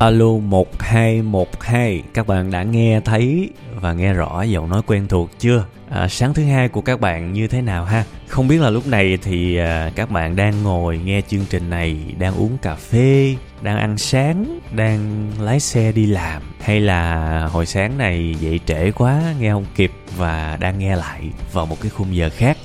Alo 0.00 0.26
1212 0.26 2.02
Các 2.14 2.26
bạn 2.26 2.50
đã 2.50 2.62
nghe 2.62 3.00
thấy 3.04 3.50
và 3.74 3.92
nghe 3.92 4.12
rõ 4.12 4.42
giọng 4.42 4.68
nói 4.68 4.82
quen 4.86 5.08
thuộc 5.08 5.30
chưa? 5.38 5.64
À, 5.90 6.08
sáng 6.08 6.34
thứ 6.34 6.44
hai 6.44 6.68
của 6.68 6.80
các 6.80 7.00
bạn 7.00 7.32
như 7.32 7.48
thế 7.48 7.62
nào 7.62 7.84
ha? 7.84 8.04
Không 8.28 8.48
biết 8.48 8.60
là 8.60 8.70
lúc 8.70 8.86
này 8.86 9.18
thì 9.22 9.56
à, 9.56 9.90
các 9.94 10.10
bạn 10.10 10.36
đang 10.36 10.62
ngồi 10.62 10.98
nghe 10.98 11.20
chương 11.28 11.44
trình 11.50 11.70
này 11.70 12.14
Đang 12.18 12.34
uống 12.34 12.58
cà 12.62 12.74
phê, 12.74 13.34
đang 13.62 13.78
ăn 13.78 13.98
sáng, 13.98 14.60
đang 14.76 15.30
lái 15.40 15.60
xe 15.60 15.92
đi 15.92 16.06
làm 16.06 16.42
Hay 16.60 16.80
là 16.80 17.46
hồi 17.52 17.66
sáng 17.66 17.98
này 17.98 18.34
dậy 18.40 18.60
trễ 18.66 18.90
quá 18.90 19.34
nghe 19.40 19.52
không 19.52 19.66
kịp 19.76 19.92
Và 20.16 20.58
đang 20.60 20.78
nghe 20.78 20.96
lại 20.96 21.22
vào 21.52 21.66
một 21.66 21.80
cái 21.80 21.90
khung 21.90 22.16
giờ 22.16 22.30
khác 22.36 22.56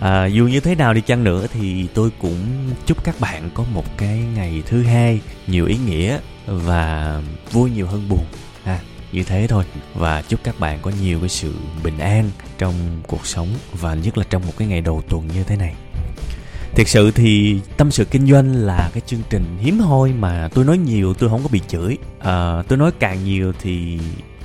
à, 0.00 0.26
dù 0.26 0.46
như 0.46 0.60
thế 0.60 0.74
nào 0.74 0.94
đi 0.94 1.00
chăng 1.00 1.24
nữa 1.24 1.46
thì 1.52 1.86
tôi 1.94 2.10
cũng 2.20 2.38
chúc 2.86 3.04
các 3.04 3.14
bạn 3.20 3.50
có 3.54 3.64
một 3.72 3.84
cái 3.96 4.18
ngày 4.34 4.62
thứ 4.66 4.82
hai 4.82 5.20
nhiều 5.46 5.66
ý 5.66 5.76
nghĩa 5.86 6.18
và 6.46 7.20
vui 7.52 7.70
nhiều 7.70 7.86
hơn 7.86 8.08
buồn. 8.08 8.24
Ha 8.64 8.80
như 9.12 9.22
thế 9.22 9.46
thôi. 9.46 9.64
Và 9.94 10.22
chúc 10.22 10.40
các 10.44 10.60
bạn 10.60 10.78
có 10.82 10.90
nhiều 11.02 11.20
cái 11.20 11.28
sự 11.28 11.54
bình 11.84 11.98
an 11.98 12.30
trong 12.58 12.74
cuộc 13.06 13.26
sống 13.26 13.48
và 13.72 13.94
nhất 13.94 14.18
là 14.18 14.24
trong 14.30 14.46
một 14.46 14.52
cái 14.56 14.68
ngày 14.68 14.80
đầu 14.80 15.02
tuần 15.08 15.28
như 15.34 15.44
thế 15.44 15.56
này. 15.56 15.74
Thực 16.74 16.88
sự 16.88 17.10
thì 17.10 17.60
tâm 17.76 17.90
sự 17.90 18.04
kinh 18.04 18.26
doanh 18.26 18.52
là 18.54 18.90
cái 18.94 19.02
chương 19.06 19.20
trình 19.30 19.44
hiếm 19.60 19.78
hoi 19.78 20.12
mà 20.12 20.48
tôi 20.54 20.64
nói 20.64 20.78
nhiều 20.78 21.14
tôi 21.14 21.30
không 21.30 21.42
có 21.42 21.48
bị 21.52 21.60
chửi. 21.68 21.98
À, 22.18 22.62
tôi 22.68 22.78
nói 22.78 22.90
càng 22.98 23.24
nhiều 23.24 23.52
thì 23.62 23.98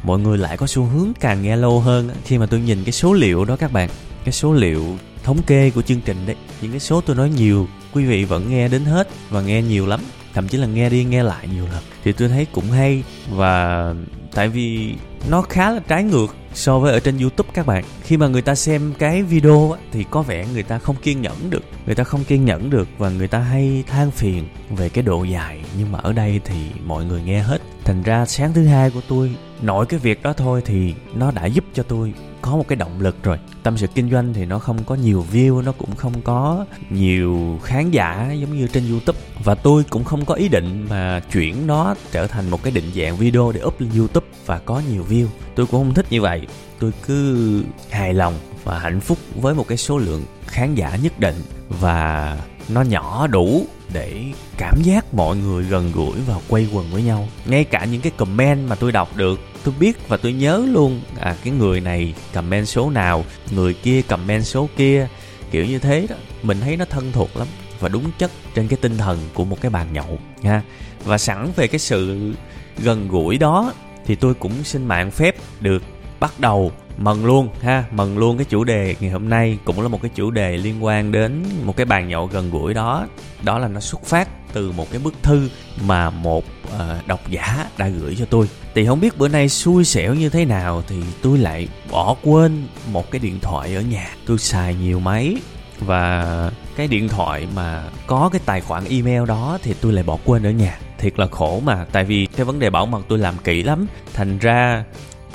mọi 0.04 0.20
người 0.20 0.38
lại 0.38 0.58
có 0.58 0.68
xu 0.68 0.84
hướng 0.84 1.08
càng 1.20 1.42
nghe 1.42 1.56
lâu 1.56 1.80
hơn 1.80 2.10
khi 2.26 2.38
mà 2.38 2.46
tôi 2.46 2.60
nhìn 2.60 2.84
cái 2.84 2.92
số 2.92 3.14
liệu 3.14 3.46
đó 3.46 3.56
các 3.56 3.72
bạn 3.72 3.90
cái 4.24 4.34
số 4.34 4.54
liệu 4.54 4.98
thống 5.24 5.42
kê 5.48 5.70
của 5.70 5.82
chương 5.82 6.02
trình 6.02 6.18
đấy 6.26 6.36
những 6.62 6.72
cái 6.72 6.80
số 6.80 7.02
tôi 7.02 7.16
nói 7.16 7.30
nhiều 7.30 7.68
quý 7.94 8.06
vị 8.06 8.24
vẫn 8.24 8.50
nghe 8.50 8.68
đến 8.68 8.86
hết 8.86 9.10
và 9.30 9.42
nghe 9.42 9.62
nhiều 9.62 9.88
lắm 9.88 10.00
thậm 10.34 10.48
chí 10.48 10.58
là 10.58 10.68
nghe 10.68 10.90
đi 10.90 11.04
nghe 11.04 11.24
lại 11.24 11.48
nhiều 11.54 11.66
lần. 11.74 11.84
Thì 12.04 12.12
tôi 12.12 12.30
thấy 12.30 12.48
cũng 12.52 12.72
hay 12.72 13.04
và 13.30 13.94
tại 14.32 14.48
vì 14.48 14.96
nó 15.30 15.42
khá 15.42 15.72
là 15.72 15.80
trái 15.88 16.04
ngược 16.04 16.36
so 16.54 16.80
với 16.80 16.94
ở 16.94 17.00
trên 17.00 17.18
youtube 17.18 17.50
các 17.54 17.66
bạn. 17.66 17.84
Khi 18.04 18.18
mà 18.18 18.28
người 18.28 18.42
ta 18.42 18.56
xem 18.56 18.94
cái 19.00 19.24
video 19.24 19.72
á, 19.72 19.80
thì 19.92 20.06
có 20.10 20.22
vẻ 20.22 20.46
người 20.54 20.64
ta 20.64 20.80
không 20.80 20.96
kiên 20.96 21.22
nhẫn 21.22 21.50
được 21.50 21.64
người 21.86 21.96
ta 21.96 22.04
không 22.04 22.24
kiên 22.24 22.46
nhẫn 22.46 22.70
được 22.70 22.88
và 22.98 23.10
người 23.10 23.28
ta 23.28 23.40
hay 23.40 23.84
than 23.88 24.12
phiền 24.12 24.48
về 24.70 24.90
cái 24.90 25.04
độ 25.04 25.24
dài. 25.24 25.62
Nhưng 25.78 25.92
mà 25.92 26.00
ở 26.00 26.14
đây 26.14 26.42
thì 26.46 26.56
mọi 26.86 27.06
người 27.06 27.22
nghe 27.22 27.42
hết 27.42 27.62
thành 27.90 28.04
ra 28.04 28.26
sáng 28.26 28.54
thứ 28.54 28.66
hai 28.66 28.90
của 28.90 29.02
tôi, 29.08 29.36
nội 29.62 29.86
cái 29.86 30.00
việc 30.00 30.24
đó 30.24 30.34
thôi 30.34 30.62
thì 30.66 30.94
nó 31.16 31.32
đã 31.32 31.46
giúp 31.46 31.64
cho 31.74 31.84
tôi 31.84 32.14
có 32.42 32.52
một 32.52 32.68
cái 32.68 32.76
động 32.76 33.02
lực 33.02 33.24
rồi. 33.24 33.38
Tâm 33.64 33.78
sự 33.78 33.88
kinh 33.88 34.12
doanh 34.12 34.34
thì 34.34 34.46
nó 34.46 34.60
không 34.60 34.84
có 34.84 34.96
nhiều 34.96 35.26
view, 35.32 35.64
nó 35.64 35.72
cũng 35.72 35.96
không 35.96 36.22
có 36.22 36.66
nhiều 36.90 37.60
khán 37.64 37.92
giả 37.92 38.32
giống 38.32 38.58
như 38.58 38.68
trên 38.68 38.90
youtube. 38.90 39.20
Và 39.44 39.56
tôi 39.56 39.84
cũng 39.90 40.04
không 40.04 40.26
có 40.26 40.36
ý 40.36 40.48
định 40.48 40.86
mà 40.90 41.22
chuyển 41.32 41.68
nó 41.68 41.96
trở 42.12 42.28
thành 42.28 42.50
một 42.50 42.64
cái 42.64 42.72
định 42.72 42.92
dạng 42.96 43.18
video 43.18 43.52
để 43.52 43.62
up 43.64 43.82
lên 43.82 43.90
youtube 43.98 44.28
và 44.46 44.60
có 44.60 44.82
nhiều 44.92 45.06
view. 45.10 45.28
Tôi 45.56 45.66
cũng 45.66 45.84
không 45.84 45.94
thích 45.94 46.06
như 46.10 46.22
vậy. 46.22 46.48
Tôi 46.80 46.92
cứ 47.08 47.64
hài 47.90 48.14
lòng 48.14 48.34
và 48.64 48.80
hạnh 48.80 49.00
phúc 49.00 49.18
với 49.36 49.54
một 49.56 49.68
cái 49.68 49.78
số 49.78 49.98
lượng 49.98 50.24
khán 50.48 50.76
giả 50.76 50.96
nhất 51.04 51.20
định 51.20 51.36
và 51.70 52.38
nó 52.70 52.82
nhỏ 52.82 53.28
đủ 53.28 53.66
để 53.94 54.24
cảm 54.58 54.82
giác 54.82 55.14
mọi 55.14 55.38
người 55.38 55.64
gần 55.64 55.92
gũi 55.92 56.20
và 56.28 56.36
quay 56.48 56.68
quần 56.74 56.92
với 56.92 57.04
nhau. 57.04 57.28
Ngay 57.46 57.64
cả 57.64 57.86
những 57.86 58.02
cái 58.02 58.12
comment 58.18 58.70
mà 58.70 58.76
tôi 58.76 58.92
đọc 58.92 59.18
được, 59.18 59.40
tôi 59.64 59.74
biết 59.80 60.08
và 60.08 60.18
tôi 60.18 60.34
nhớ 60.34 60.66
luôn 60.68 61.02
à 61.20 61.36
cái 61.44 61.54
người 61.54 61.82
này 61.82 62.14
comment 62.34 62.68
số 62.68 62.90
nào, 62.90 63.26
người 63.52 63.74
kia 63.74 64.02
comment 64.02 64.46
số 64.46 64.70
kia. 64.78 65.08
Kiểu 65.52 65.66
như 65.66 65.80
thế 65.80 66.08
đó, 66.10 66.16
mình 66.44 66.60
thấy 66.62 66.78
nó 66.78 66.86
thân 66.86 67.12
thuộc 67.12 67.38
lắm 67.38 67.48
và 67.80 67.90
đúng 67.90 68.12
chất 68.18 68.32
trên 68.56 68.68
cái 68.68 68.78
tinh 68.82 68.98
thần 68.98 69.20
của 69.34 69.46
một 69.46 69.58
cái 69.62 69.70
bàn 69.70 69.94
nhậu, 69.94 70.20
ha. 70.44 70.62
Và 71.04 71.18
sẵn 71.18 71.52
về 71.56 71.68
cái 71.68 71.80
sự 71.80 72.34
gần 72.78 73.08
gũi 73.08 73.38
đó 73.38 73.74
thì 74.06 74.16
tôi 74.16 74.34
cũng 74.34 74.64
xin 74.64 74.86
mạng 74.86 75.12
phép 75.12 75.36
được 75.60 75.84
bắt 76.20 76.40
đầu 76.40 76.72
mừng 77.00 77.26
luôn 77.26 77.50
ha 77.62 77.84
mừng 77.92 78.18
luôn. 78.18 78.38
Cái 78.38 78.46
chủ 78.46 78.64
đề 78.64 78.96
ngày 79.00 79.12
hôm 79.12 79.30
nay 79.30 79.58
cũng 79.66 79.82
là 79.82 79.88
một 79.88 80.02
cái 80.02 80.12
chủ 80.16 80.32
đề 80.32 80.58
liên 80.58 80.84
quan 80.84 81.12
đến 81.12 81.44
một 81.64 81.78
cái 81.78 81.86
bàn 81.86 82.08
nhậu 82.08 82.28
gần 82.28 82.52
gũi 82.52 82.74
đó. 82.74 83.08
Đó 83.44 83.60
là 83.60 83.68
nó 83.68 83.80
xuất 83.80 84.06
phát 84.06 84.30
từ 84.54 84.72
một 84.72 84.92
cái 84.92 85.02
bức 85.04 85.14
thư 85.24 85.50
mà 85.86 86.10
một 86.10 86.46
uh, 86.68 87.08
độc 87.08 87.30
giả 87.30 87.70
đã 87.78 87.88
gửi 87.88 88.16
cho 88.20 88.26
tôi. 88.26 88.50
Thì 88.76 88.86
không 88.86 89.00
biết 89.00 89.18
bữa 89.18 89.28
nay 89.28 89.50
xui 89.50 89.86
xẻo 89.86 90.14
như 90.14 90.30
thế 90.30 90.46
nào 90.46 90.84
thì 90.88 90.96
tôi 91.22 91.38
lại 91.38 91.68
bỏ 91.92 92.16
quên 92.24 92.68
một 92.92 93.12
cái 93.12 93.20
điện 93.20 93.40
thoại 93.40 93.76
ở 93.76 93.82
nhà. 93.82 94.08
Tôi 94.26 94.38
xài 94.38 94.76
nhiều 94.76 95.00
máy 95.00 95.38
và 95.80 96.52
cái 96.76 96.88
điện 96.88 97.10
thoại 97.10 97.48
mà 97.56 97.84
có 98.08 98.30
cái 98.32 98.42
tài 98.46 98.62
khoản 98.62 98.84
email 98.90 99.26
đó 99.26 99.58
thì 99.64 99.74
tôi 99.82 99.94
lại 99.94 100.04
bỏ 100.04 100.18
quên 100.26 100.44
ở 100.44 100.52
nhà. 100.52 100.80
Thiệt 100.98 101.20
là 101.20 101.28
khổ 101.28 101.62
mà 101.66 101.86
tại 101.92 102.04
vì 102.04 102.26
cái 102.26 102.46
vấn 102.46 102.60
đề 102.60 102.70
bảo 102.70 102.86
mật 102.86 103.02
tôi 103.08 103.18
làm 103.18 103.38
kỹ 103.44 103.64
lắm. 103.64 103.88
Thành 104.14 104.38
ra 104.38 104.84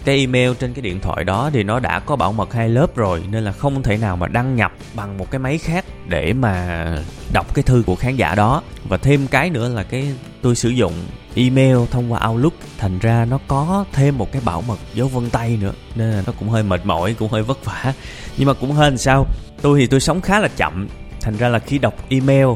cái 0.05 0.17
email 0.19 0.53
trên 0.61 0.75
cái 0.75 0.83
điện 0.83 1.01
thoại 1.01 1.25
đó 1.25 1.51
thì 1.53 1.63
nó 1.63 1.81
đã 1.81 1.99
có 1.99 2.17
bảo 2.17 2.33
mật 2.33 2.53
hai 2.53 2.69
lớp 2.69 2.97
rồi, 2.97 3.23
nên 3.31 3.45
là 3.45 3.53
không 3.53 3.83
thể 3.83 3.97
nào 3.97 4.17
mà 4.17 4.29
đăng 4.29 4.57
nhập 4.57 4.73
bằng 4.95 5.19
một 5.19 5.31
cái 5.31 5.39
máy 5.39 5.59
khác 5.59 5.85
để 6.09 6.33
mà 6.33 6.87
đọc 7.33 7.55
cái 7.55 7.63
thư 7.63 7.83
của 7.87 7.97
khán 7.97 8.17
giả 8.17 8.35
đó. 8.35 8.63
Và 8.89 8.97
thêm 8.97 9.27
cái 9.27 9.51
nữa 9.51 9.69
là 9.69 9.83
cái 9.83 10.13
tôi 10.43 10.57
sử 10.57 10.69
dụng 10.69 10.93
email 11.35 11.77
thông 11.91 12.13
qua 12.13 12.29
Outlook, 12.29 12.53
thành 12.79 12.99
ra 12.99 13.25
nó 13.25 13.39
có 13.49 13.85
thêm 13.93 14.19
một 14.19 14.33
cái 14.33 14.43
bảo 14.45 14.63
mật 14.63 14.79
dấu 14.95 15.09
vân 15.09 15.31
tay 15.31 15.59
nữa, 15.61 15.73
nên 15.95 16.11
là 16.11 16.23
nó 16.27 16.33
cũng 16.39 16.49
hơi 16.49 16.63
mệt 16.63 16.87
mỏi, 16.87 17.15
cũng 17.19 17.29
hơi 17.33 17.43
vất 17.43 17.65
vả. 17.65 17.93
Nhưng 18.37 18.47
mà 18.47 18.55
cũng 18.55 18.73
hên 18.73 18.99
sao, 18.99 19.27
tôi 19.63 19.81
thì 19.81 19.87
tôi 19.87 20.01
sống 20.01 20.21
khá 20.21 20.41
là 20.41 20.49
chậm, 20.49 20.89
thành 21.21 21.37
ra 21.37 21.49
là 21.49 21.59
khi 21.59 21.79
đọc 21.79 21.95
email, 22.09 22.47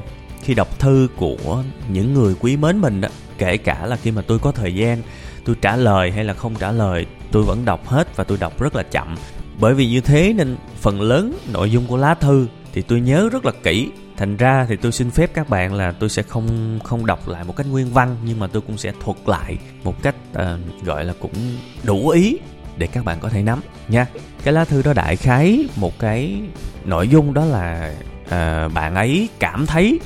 khi 0.43 0.55
đọc 0.55 0.79
thư 0.79 1.09
của 1.17 1.63
những 1.89 2.15
người 2.15 2.35
quý 2.41 2.57
mến 2.57 2.81
mình 2.81 3.01
đó 3.01 3.09
kể 3.39 3.57
cả 3.57 3.87
là 3.87 3.97
khi 3.97 4.11
mà 4.11 4.23
tôi 4.23 4.39
có 4.39 4.53
thời 4.53 4.75
gian 4.75 5.03
tôi 5.45 5.57
trả 5.63 5.77
lời 5.77 6.11
hay 6.11 6.25
là 6.25 6.35
không 6.35 6.55
trả 6.55 6.73
lời 6.73 7.07
tôi 7.33 7.43
vẫn 7.43 7.65
đọc 7.65 7.89
hết 7.89 8.17
và 8.17 8.25
tôi 8.25 8.39
đọc 8.41 8.61
rất 8.61 8.77
là 8.77 8.83
chậm. 8.83 9.17
Bởi 9.61 9.75
vì 9.75 9.89
như 9.89 10.01
thế 10.01 10.33
nên 10.37 10.57
phần 10.77 11.01
lớn 11.01 11.39
nội 11.53 11.71
dung 11.71 11.87
của 11.87 11.97
lá 11.97 12.15
thư 12.15 12.47
thì 12.73 12.83
tôi 12.83 13.01
nhớ 13.01 13.29
rất 13.33 13.45
là 13.45 13.53
kỹ. 13.63 13.91
Thành 14.17 14.37
ra 14.37 14.67
thì 14.69 14.77
tôi 14.77 14.93
xin 14.93 15.11
phép 15.11 15.31
các 15.35 15.49
bạn 15.49 15.75
là 15.75 15.93
tôi 15.93 16.09
sẽ 16.09 16.23
không 16.23 16.79
không 16.85 17.07
đọc 17.07 17.29
lại 17.29 17.45
một 17.45 17.57
cách 17.57 17.67
nguyên 17.71 17.93
văn 17.93 18.17
nhưng 18.25 18.39
mà 18.39 18.47
tôi 18.47 18.63
cũng 18.67 18.79
sẽ 18.79 18.93
thuật 19.05 19.17
lại 19.27 19.57
một 19.85 20.03
cách 20.03 20.15
uh, 20.33 20.85
gọi 20.85 21.05
là 21.05 21.15
cũng 21.21 21.57
đủ 21.83 22.09
ý 22.09 22.39
để 22.77 22.87
các 22.87 23.05
bạn 23.05 23.19
có 23.21 23.29
thể 23.29 23.43
nắm 23.43 23.61
nha. 23.89 24.07
Cái 24.45 24.55
lá 24.55 24.65
thư 24.65 24.83
đó 24.83 24.93
đại 24.93 25.17
khái 25.17 25.65
một 25.77 25.99
cái 25.99 26.41
nội 26.85 27.09
dung 27.09 27.35
đó 27.35 27.45
là 27.45 27.95
uh, 28.25 28.73
bạn 28.75 28.95
ấy 28.95 29.29
cảm 29.39 29.67
thấy 29.67 30.01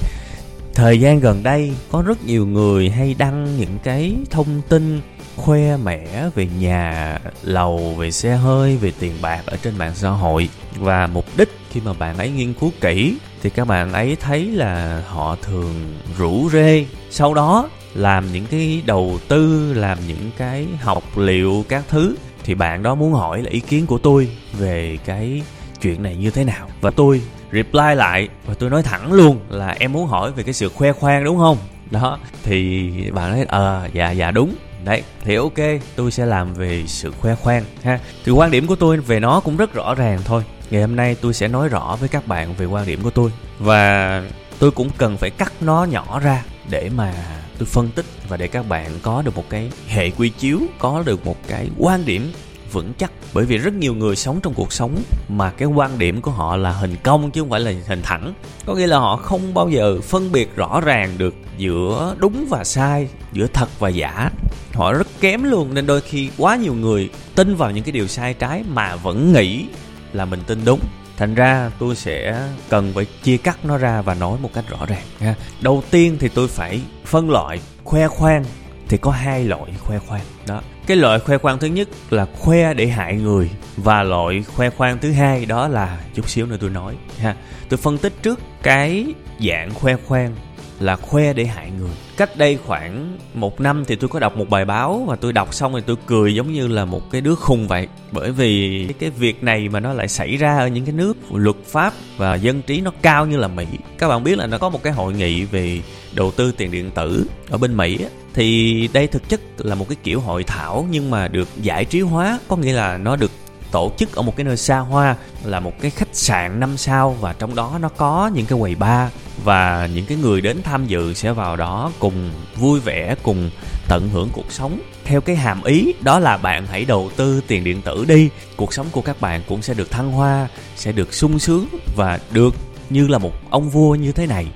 thời 0.75 1.01
gian 1.01 1.21
gần 1.21 1.43
đây 1.43 1.73
có 1.91 2.03
rất 2.03 2.25
nhiều 2.25 2.47
người 2.47 2.91
hay 2.91 3.15
đăng 3.19 3.59
những 3.59 3.79
cái 3.83 4.17
thông 4.31 4.63
tin 4.69 5.01
khoe 5.37 5.77
mẽ 5.77 6.29
về 6.35 6.49
nhà 6.59 7.19
lầu 7.43 7.95
về 7.99 8.11
xe 8.11 8.37
hơi 8.37 8.77
về 8.77 8.93
tiền 8.99 9.13
bạc 9.23 9.43
ở 9.47 9.57
trên 9.63 9.79
mạng 9.79 9.93
xã 9.95 10.09
hội. 10.11 10.49
Và 10.77 11.07
mục 11.07 11.27
đích 11.37 11.49
khi 11.71 11.81
mà 11.85 11.93
bạn 11.93 12.19
ấy 12.19 12.31
nghiên 12.31 12.55
cứu 12.55 12.73
kỹ 12.81 13.17
thì 13.43 13.51
các 13.51 13.67
bạn 13.67 13.93
ấy 13.93 14.17
thấy 14.21 14.47
là 14.47 15.03
họ 15.09 15.37
thường 15.43 15.95
rủ 16.19 16.51
rê. 16.53 16.87
Sau 17.11 17.35
đó 17.35 17.69
làm 17.95 18.33
những 18.33 18.47
cái 18.47 18.83
đầu 18.87 19.19
tư 19.29 19.75
làm 19.75 19.99
những 20.09 20.31
cái 20.37 20.67
học 20.81 21.05
liệu 21.17 21.65
các 21.69 21.85
thứ 21.89 22.17
thì 22.45 22.55
bạn 22.55 22.83
đó 22.83 22.95
muốn 22.95 23.13
hỏi 23.13 23.43
là 23.43 23.51
ý 23.51 23.61
kiến 23.61 23.87
của 23.87 23.99
tôi 23.99 24.29
về 24.53 24.99
cái 25.05 25.43
chuyện 25.83 26.03
này 26.03 26.17
như 26.17 26.31
thế 26.31 26.45
nào. 26.45 26.69
Và 26.81 26.91
tôi 26.91 27.23
reply 27.53 27.95
lại 27.95 28.29
và 28.47 28.55
tôi 28.55 28.71
nói 28.71 28.83
thẳng 28.83 29.13
luôn 29.13 29.41
là 29.49 29.77
em 29.79 29.93
muốn 29.93 30.07
hỏi 30.07 30.33
về 30.33 30.43
cái 30.43 30.55
sự 30.55 30.69
khoe 30.69 30.93
khoang 30.93 31.25
đúng 31.25 31.39
không? 31.39 31.59
Đó 31.91 32.19
thì 32.43 32.91
bạn 33.11 33.31
nói 33.31 33.45
ờ 33.49 33.83
à, 33.83 33.89
dạ 33.93 34.11
dạ 34.11 34.31
đúng 34.31 34.55
đấy, 34.85 35.03
thì 35.25 35.37
ok, 35.37 35.59
tôi 35.97 36.11
sẽ 36.11 36.27
làm 36.27 36.55
về 36.55 36.85
sự 36.87 37.11
khoe 37.11 37.35
khoang, 37.35 37.65
ha. 37.83 37.99
Thì 38.25 38.33
quan 38.33 38.51
điểm 38.51 38.67
của 38.67 38.77
tôi 38.77 38.97
về 38.97 39.21
nó 39.21 39.41
cũng 39.41 39.57
rất 39.57 39.75
rõ 39.75 39.95
ràng 39.95 40.21
thôi. 40.25 40.45
Ngày 40.71 40.81
hôm 40.81 40.97
nay 40.97 41.17
tôi 41.21 41.35
sẽ 41.35 41.49
nói 41.49 41.69
rõ 41.69 41.97
với 42.01 42.09
các 42.09 42.27
bạn 42.27 42.55
về 42.55 42.67
quan 42.67 42.87
điểm 42.87 43.03
của 43.03 43.11
tôi. 43.11 43.31
Và 43.59 44.23
tôi 44.59 44.71
cũng 44.71 44.91
cần 44.99 45.17
phải 45.17 45.31
cắt 45.31 45.53
nó 45.61 45.85
nhỏ 45.85 46.21
ra 46.21 46.45
để 46.71 46.91
mà 46.97 47.15
tôi 47.59 47.67
phân 47.67 47.89
tích 47.89 48.07
và 48.29 48.37
để 48.37 48.49
các 48.49 48.69
bạn 48.69 48.91
có 49.03 49.23
được 49.23 49.37
một 49.37 49.45
cái 49.51 49.71
hệ 49.89 50.11
quy 50.11 50.29
chiếu, 50.29 50.61
có 50.79 51.03
được 51.07 51.27
một 51.27 51.37
cái 51.49 51.69
quan 51.79 52.05
điểm 52.05 52.33
vững 52.73 52.93
chắc. 52.99 53.13
Bởi 53.35 53.45
vì 53.45 53.59
rất 53.59 53.75
nhiều 53.75 53.95
người 53.95 54.17
sống 54.17 54.41
trong 54.43 54.55
cuộc 54.55 54.73
sống 54.73 55.03
mà 55.29 55.51
cái 55.51 55.69
quan 55.69 55.99
điểm 55.99 56.21
của 56.21 56.31
họ 56.31 56.57
là 56.57 56.73
hình 56.73 56.97
cong 57.03 57.31
chứ 57.31 57.41
không 57.41 57.51
phải 57.51 57.61
là 57.61 57.73
hình 57.87 58.03
thẳng. 58.03 58.35
Có 58.67 58.75
nghĩa 58.75 58.87
là 58.87 58.99
họ 58.99 59.17
không 59.17 59.55
bao 59.55 59.69
giờ 59.69 60.01
phân 60.01 60.33
biệt 60.33 60.57
rõ 60.57 60.81
ràng 60.81 61.15
được 61.19 61.35
giữa 61.59 62.15
đúng 62.19 62.47
và 62.49 62.65
sai, 62.65 63.09
giữa 63.33 63.47
thật 63.47 63.69
và 63.79 63.89
giả. 63.89 64.31
Họ 64.73 64.93
rất 64.93 65.07
kém 65.21 65.43
luôn, 65.43 65.75
nên 65.75 65.87
đôi 65.87 66.01
khi 66.01 66.31
quá 66.39 66.57
nhiều 66.57 66.75
người 66.75 67.11
tin 67.35 67.55
vào 67.55 67.71
những 67.71 67.85
cái 67.85 67.93
điều 67.93 68.07
sai 68.07 68.35
trái 68.35 68.65
mà 68.69 68.97
vẫn 68.97 69.33
nghĩ 69.33 69.67
là 70.13 70.25
mình 70.25 70.41
tin 70.47 70.65
đúng. 70.65 70.81
Thành 71.17 71.35
ra 71.35 71.71
tôi 71.79 71.97
sẽ 71.97 72.49
cần 72.69 72.93
phải 72.95 73.05
chia 73.23 73.37
cắt 73.37 73.65
nó 73.65 73.79
ra 73.79 74.03
và 74.03 74.15
nói 74.15 74.39
một 74.43 74.51
cách 74.55 74.65
rõ 74.69 74.87
ràng 74.87 75.03
ha 75.19 75.35
đầu 75.61 75.83
tiên 75.91 76.17
thì 76.21 76.29
tôi 76.29 76.49
phải 76.49 76.81
phân 77.05 77.31
loại, 77.31 77.61
khoe 77.85 78.09
khoang 78.09 78.45
thì 78.93 78.99
có 78.99 79.11
hai 79.11 79.45
loại 79.45 79.73
khoe 79.79 79.99
khoang. 79.99 80.21
Đó. 80.47 80.61
Cái 80.87 80.97
loại 80.97 81.19
khoe 81.19 81.39
khoang 81.39 81.59
thứ 81.59 81.67
nhất 81.67 81.89
là 82.11 82.27
khoe 82.39 82.75
để 82.75 82.87
hại 82.87 83.15
người 83.15 83.51
và 83.77 84.03
loại 84.03 84.43
khoe 84.43 84.71
khoang 84.71 84.99
thứ 84.99 85.13
hai 85.13 85.47
đó 85.47 85.69
là, 85.69 85.99
chút 86.15 86.29
xíu 86.29 86.47
nữa 86.47 86.57
tôi 86.61 86.71
nói 86.71 86.95
ha. 87.19 87.37
Tôi 87.69 87.79
phân 87.79 87.99
tích 87.99 88.13
trước 88.23 88.41
cái 88.63 89.07
dạng 89.41 89.75
khoe 89.75 89.97
khoang 89.97 90.35
là 90.83 90.97
khoe 90.97 91.33
để 91.33 91.45
hại 91.45 91.71
người. 91.71 91.91
Cách 92.17 92.37
đây 92.37 92.59
khoảng 92.67 93.19
một 93.35 93.61
năm 93.61 93.85
thì 93.85 93.97
tôi 93.97 94.09
có 94.09 94.19
đọc 94.19 94.37
một 94.37 94.51
bài 94.51 94.65
báo 94.65 95.05
và 95.09 95.17
tôi 95.17 95.33
đọc 95.33 95.55
xong 95.55 95.73
thì 95.75 95.81
tôi 95.87 95.97
cười 96.07 96.35
giống 96.35 96.53
như 96.53 96.69
là 96.69 96.85
một 96.85 97.11
cái 97.11 97.21
đứa 97.21 97.35
khùng 97.35 97.69
vậy. 97.69 97.89
Bởi 98.11 98.33
vì 98.33 98.87
cái 98.99 99.11
việc 99.11 99.43
này 99.43 99.69
mà 99.69 99.81
nó 99.81 99.93
lại 99.93 100.09
xảy 100.09 100.37
ra 100.37 100.59
ở 100.59 100.67
những 100.69 100.85
cái 100.85 100.95
nước 100.95 101.17
luật 101.33 101.57
pháp 101.67 101.93
và 102.17 102.35
dân 102.35 102.63
trí 102.63 102.81
nó 102.81 102.93
cao 103.03 103.27
như 103.27 103.37
là 103.37 103.49
mỹ. 103.49 103.67
Các 103.99 104.09
bạn 104.09 104.25
biết 104.25 104.39
là 104.39 104.47
nó 104.47 104.59
có 104.59 104.69
một 104.69 104.83
cái 104.83 104.93
hội 104.93 105.13
nghị 105.13 105.45
về 105.45 105.81
đầu 106.15 106.31
tư 106.31 106.53
tiền 106.53 106.71
điện 106.71 106.91
tử 106.91 107.27
ở 107.51 107.59
bên 107.59 107.77
mỹ 107.77 107.99
thì 108.35 108.89
đây 108.93 109.07
thực 109.07 109.29
chất 109.29 109.41
là 109.59 109.75
một 109.75 109.89
cái 109.89 109.97
kiểu 110.03 110.21
hội 110.21 110.45
thảo 110.45 110.87
nhưng 110.91 111.11
mà 111.11 111.29
được 111.29 111.49
giải 111.57 111.85
trí 111.85 112.01
hóa. 112.01 112.39
Có 112.49 112.57
nghĩa 112.57 112.73
là 112.73 112.99
nó 112.99 113.17
được 113.17 113.31
tổ 113.73 113.93
chức 113.99 114.15
ở 114.15 114.23
một 114.23 114.37
cái 114.37 114.45
nơi 114.45 114.57
xa 114.57 114.79
hoa, 114.79 115.17
là 115.45 115.61
một 115.61 115.73
cái 115.81 115.91
khách 115.91 116.09
sạn 116.13 116.61
năm 116.61 116.77
sao, 116.77 117.17
và 117.21 117.33
trong 117.33 117.55
đó 117.55 117.79
nó 117.81 117.89
có 117.89 118.31
những 118.35 118.47
cái 118.47 118.59
quầy 118.59 118.75
bar, 118.75 119.11
và 119.45 119.89
những 119.95 120.07
cái 120.07 120.19
người 120.19 120.41
đến 120.41 120.63
tham 120.63 120.87
dự 120.87 121.15
sẽ 121.15 121.33
vào 121.33 121.57
đó 121.57 121.93
cùng 121.99 122.31
vui 122.57 122.81
vẻ, 122.81 123.15
cùng 123.23 123.51
tận 123.89 124.09
hưởng 124.09 124.29
cuộc 124.33 124.53
sống 124.53 124.81
theo 125.05 125.21
cái 125.21 125.37
hàm 125.37 125.65
ý. 125.65 125.93
Đó 126.01 126.19
là 126.19 126.37
bạn 126.37 126.67
hãy 126.67 126.85
đầu 126.85 127.11
tư 127.17 127.41
tiền 127.47 127.65
điện 127.65 127.83
tử 127.83 128.05
đi. 128.09 128.29
Cuộc 128.57 128.75
sống 128.75 128.87
của 128.93 129.01
các 129.03 129.21
bạn 129.21 129.43
cũng 129.49 129.63
sẽ 129.63 129.75
được 129.75 129.91
thăng 129.91 130.13
hoa, 130.13 130.49
sẽ 130.77 130.93
được 130.93 131.15
sung 131.15 131.39
sướng 131.39 131.67
và 131.97 132.19
được 132.31 132.55
như 132.91 133.09
là 133.09 133.19
một 133.19 133.33
ông 133.51 133.71
vua 133.71 133.95
như 133.95 134.13
thế 134.13 134.27
này. 134.27 134.47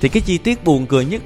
Thì 0.00 0.08
cái 0.08 0.22
chi 0.26 0.38
tiết 0.38 0.64
buồn 0.64 0.86
cười 0.86 1.04
nhất 1.04 1.22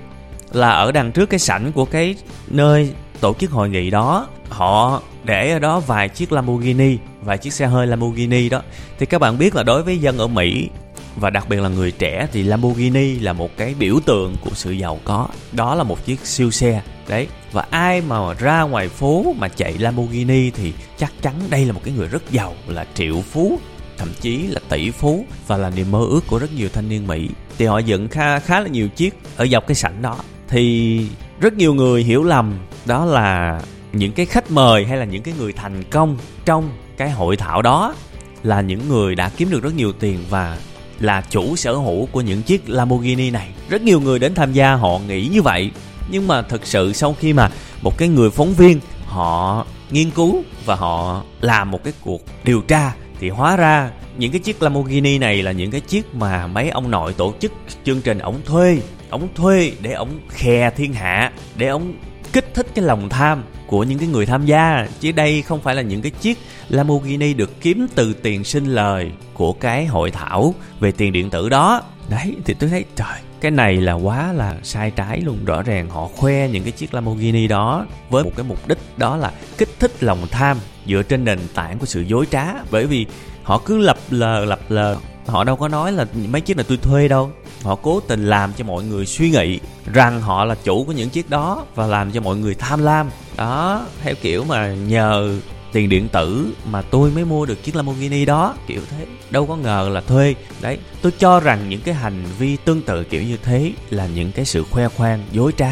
là 0.52 0.70
ở 0.70 0.92
đằng 0.92 1.12
trước 1.12 1.26
cái 1.26 1.40
sảnh 1.40 1.72
của 1.72 1.84
cái 1.84 2.14
nơi 2.48 2.92
tổ 3.20 3.34
chức 3.34 3.50
hội 3.50 3.69
nghị 3.69 3.90
đó, 3.90 4.26
họ 4.49 5.02
để 5.25 5.52
ở 5.52 5.58
đó 5.58 5.81
vài 5.81 6.08
chiếc 6.08 6.32
Lamborghini, 6.32 6.96
vài 7.22 7.38
chiếc 7.38 7.52
xe 7.52 7.67
hơi 7.67 7.87
Lamborghini 7.87 8.49
đó. 8.49 8.62
Thì 8.99 9.06
các 9.06 9.20
bạn 9.20 9.38
biết 9.38 9.55
là 9.55 9.62
đối 9.62 9.82
với 9.82 9.99
dân 9.99 10.19
ở 10.19 10.26
Mỹ, 10.26 10.69
và 11.17 11.31
đặc 11.31 11.49
biệt 11.49 11.61
là 11.61 11.69
người 11.69 11.90
trẻ, 11.90 12.28
thì 12.32 12.43
Lamborghini 12.43 13.19
là 13.19 13.32
một 13.32 13.50
cái 13.56 13.75
biểu 13.78 14.00
tượng 14.06 14.37
của 14.44 14.50
sự 14.55 14.70
giàu 14.70 14.99
có. 15.05 15.28
Đó 15.52 15.75
là 15.75 15.82
một 15.82 16.06
chiếc 16.06 16.26
siêu 16.26 16.50
xe, 16.50 16.82
đấy. 17.08 17.26
Và 17.52 17.67
ai 17.70 18.00
mà 18.00 18.34
ra 18.34 18.62
ngoài 18.62 18.88
phố 18.88 19.34
mà 19.38 19.49
chạy 19.49 19.78
Lamborghini 19.78 20.50
thì 20.50 20.73
chắc 20.99 21.12
chắn 21.23 21.34
đây 21.50 21.64
là 21.64 21.73
một 21.73 21.81
cái 21.84 21.94
người 21.94 22.08
rất 22.08 22.31
giàu, 22.31 22.55
là 22.66 22.87
triệu 22.94 23.23
phú, 23.32 23.58
thậm 23.99 24.08
chí 24.20 24.43
là 24.43 24.61
tỷ 24.69 24.90
phú, 24.90 25.25
và 25.46 25.56
là 25.56 25.70
niềm 25.70 25.90
mơ 25.90 26.06
ước 26.11 26.20
của 26.26 26.38
rất 26.38 26.52
nhiều 26.56 26.69
thanh 26.73 26.88
niên 26.88 27.06
Mỹ. 27.06 27.28
Thì 27.58 27.66
họ 27.66 27.78
dựng 27.78 28.08
khá 28.08 28.38
khá 28.38 28.61
là 28.61 28.69
nhiều 28.69 28.88
chiếc 28.88 29.14
ở 29.37 29.46
dọc 29.46 29.66
cái 29.66 29.75
sảnh 29.75 30.02
đó 30.02 30.16
thì 30.50 31.00
rất 31.41 31.55
nhiều 31.55 31.75
người 31.75 32.02
hiểu 32.02 32.25
lầm, 32.25 32.58
đó 32.87 33.05
là 33.05 33.61
những 33.93 34.12
cái 34.12 34.26
khách 34.26 34.50
mời 34.50 34.85
hay 34.85 34.99
là 34.99 35.05
những 35.05 35.23
cái 35.23 35.35
người 35.38 35.52
thành 35.52 35.85
công 35.91 36.19
trong 36.44 36.70
cái 36.97 37.11
hội 37.11 37.37
thảo 37.37 37.62
đó 37.62 37.94
là 38.43 38.61
những 38.61 38.88
người 38.88 39.14
đã 39.14 39.29
kiếm 39.37 39.50
được 39.50 39.62
rất 39.62 39.75
nhiều 39.75 39.93
tiền 39.93 40.19
và 40.31 40.58
là 41.00 41.23
chủ 41.31 41.56
sở 41.56 41.75
hữu 41.75 42.06
của 42.06 42.20
những 42.20 42.43
chiếc 42.43 42.69
Lamborghini 42.69 43.31
này. 43.31 43.49
Rất 43.69 43.82
nhiều 43.82 44.00
người 44.00 44.19
đến 44.19 44.35
tham 44.35 44.52
gia 44.52 44.75
họ 44.75 44.99
nghĩ 45.08 45.29
như 45.32 45.43
vậy. 45.43 45.70
Nhưng 46.11 46.29
mà 46.29 46.43
thực 46.43 46.67
sự 46.67 46.93
sau 46.93 47.14
khi 47.19 47.32
mà 47.32 47.50
một 47.82 47.99
cái 47.99 48.08
người 48.08 48.31
phóng 48.31 48.55
viên 48.55 48.81
họ 49.06 49.67
nghiên 49.91 50.11
cứu 50.11 50.43
và 50.64 50.75
họ 50.75 51.23
làm 51.41 51.70
một 51.70 51.85
cái 51.85 51.93
cuộc 52.00 52.23
điều 52.44 52.61
tra 52.61 52.93
thì 53.20 53.28
hóa 53.28 53.56
ra, 53.56 53.90
những 54.19 54.32
cái 54.32 54.40
chiếc 54.40 54.62
Lamborghini 54.62 55.19
này 55.19 55.43
là 55.43 55.52
những 55.52 55.70
cái 55.70 55.81
chiếc 55.81 56.14
mà 56.14 56.46
mấy 56.46 56.70
ông 56.70 56.90
nội 56.90 57.12
tổ 57.12 57.34
chức 57.40 57.52
chương 57.84 58.00
trình 58.00 58.19
ổng 58.19 58.40
thuê 58.44 58.78
ổng 59.11 59.28
thuê 59.34 59.72
để 59.81 59.93
ổng 59.93 60.20
khè 60.28 60.70
thiên 60.70 60.93
hạ, 60.93 61.32
để 61.56 61.67
ổng 61.67 61.93
kích 62.32 62.55
thích 62.55 62.67
cái 62.75 62.84
lòng 62.84 63.08
tham 63.08 63.44
của 63.67 63.84
những 63.84 63.99
cái 63.99 64.08
người 64.08 64.26
tham 64.26 64.46
gia. 64.46 64.87
Chứ 65.00 65.12
đây 65.12 65.43
không 65.43 65.61
phải 65.61 65.75
là 65.75 65.82
những 65.82 66.02
cái 66.02 66.11
chiếc 66.20 66.38
Lamborghini 66.69 67.34
được 67.34 67.61
kiếm 67.61 67.87
từ 67.94 68.14
tiền 68.14 68.44
sinh 68.44 68.67
lời 68.67 69.12
của 69.34 69.52
cái 69.52 69.87
hội 69.87 70.11
thảo 70.11 70.55
về 70.81 70.93
tiền 70.93 71.12
điện 71.12 71.31
tử 71.31 71.49
đó. 71.49 71.82
Đấy, 72.08 72.37
thì 72.44 72.55
tôi 72.55 72.70
thấy, 72.70 72.84
trời 72.96 73.19
cái 73.40 73.50
này 73.50 73.76
là 73.76 73.92
quá 73.92 74.32
là 74.32 74.56
sai 74.62 74.90
trái 74.90 75.20
luôn. 75.20 75.44
Rõ 75.44 75.62
ràng 75.62 75.90
họ 75.90 76.08
khoe 76.16 76.48
những 76.48 76.62
cái 76.62 76.72
chiếc 76.72 76.94
Lamborghini 76.94 77.48
đó 77.48 77.87
với 78.10 78.25
một 78.25 78.31
cái 78.37 78.46
mục 78.48 78.69
đích 78.69 78.78
đó 78.96 79.16
là 79.16 79.32
kích 79.58 79.69
thích 79.78 80.02
lòng 80.02 80.26
tham 80.31 80.56
dựa 80.87 81.02
trên 81.02 81.25
nền 81.25 81.38
tảng 81.54 81.78
của 81.78 81.87
sự 81.87 82.00
dối 82.00 82.26
trá. 82.31 82.46
Bởi 82.70 82.87
vì 82.87 83.06
họ 83.42 83.58
cứ 83.58 83.78
lập 83.78 83.96
lờ 84.10 84.44
lập 84.44 84.60
lờ. 84.69 84.96
Họ 85.26 85.44
đâu 85.44 85.56
có 85.56 85.69
nói 85.69 85.92
là 85.92 86.06
mấy 86.28 86.40
chiếc 86.40 86.56
này 86.56 86.66
tôi 86.69 86.76
thuê 86.76 87.08
đâu. 87.08 87.31
Họ 87.62 87.75
cố 87.75 88.00
tình 88.00 88.26
làm 88.26 88.52
cho 88.52 88.64
mọi 88.64 88.84
người 88.84 89.06
suy 89.06 89.31
nghĩ 89.31 89.60
rằng 89.92 90.20
họ 90.20 90.44
là 90.44 90.54
chủ 90.64 90.84
của 90.84 90.92
những 90.92 91.10
chiếc 91.10 91.31
đó 91.31 91.66
và 91.75 91.87
làm 91.87 92.12
cho 92.12 92.20
mọi 92.20 92.37
người 92.37 92.54
tham 92.54 92.82
lam. 92.82 93.10
Đó, 93.37 93.87
theo 94.02 94.14
kiểu 94.22 94.44
mà 94.44 94.75
nhờ 94.75 95.40
tiền 95.72 95.88
điện 95.88 96.08
tử 96.08 96.52
mà 96.70 96.82
tôi 96.82 97.11
mới 97.11 97.25
mua 97.25 97.46
được 97.46 97.62
chiếc 97.62 97.76
Lamborghini 97.76 98.25
đó, 98.25 98.55
kiểu 98.67 98.81
thế. 98.90 99.06
Đâu 99.31 99.46
có 99.46 99.56
ngờ 99.56 99.90
là 99.93 100.00
thuê. 100.00 100.34
Đấy, 100.61 100.78
tôi 101.02 101.12
cho 101.19 101.40
rằng 101.40 101.69
những 101.69 101.81
cái 101.81 101.94
hành 101.94 102.25
vi 102.38 102.56
tương 102.56 102.82
tự 102.82 103.05
kiểu 103.05 103.22
như 103.22 103.37
thế 103.43 103.72
là 103.90 104.06
những 104.06 104.32
cái 104.32 104.44
sự 104.44 104.64
khoe 104.70 104.88
khoang, 104.88 105.22
dối 105.32 105.52
trá. 105.56 105.70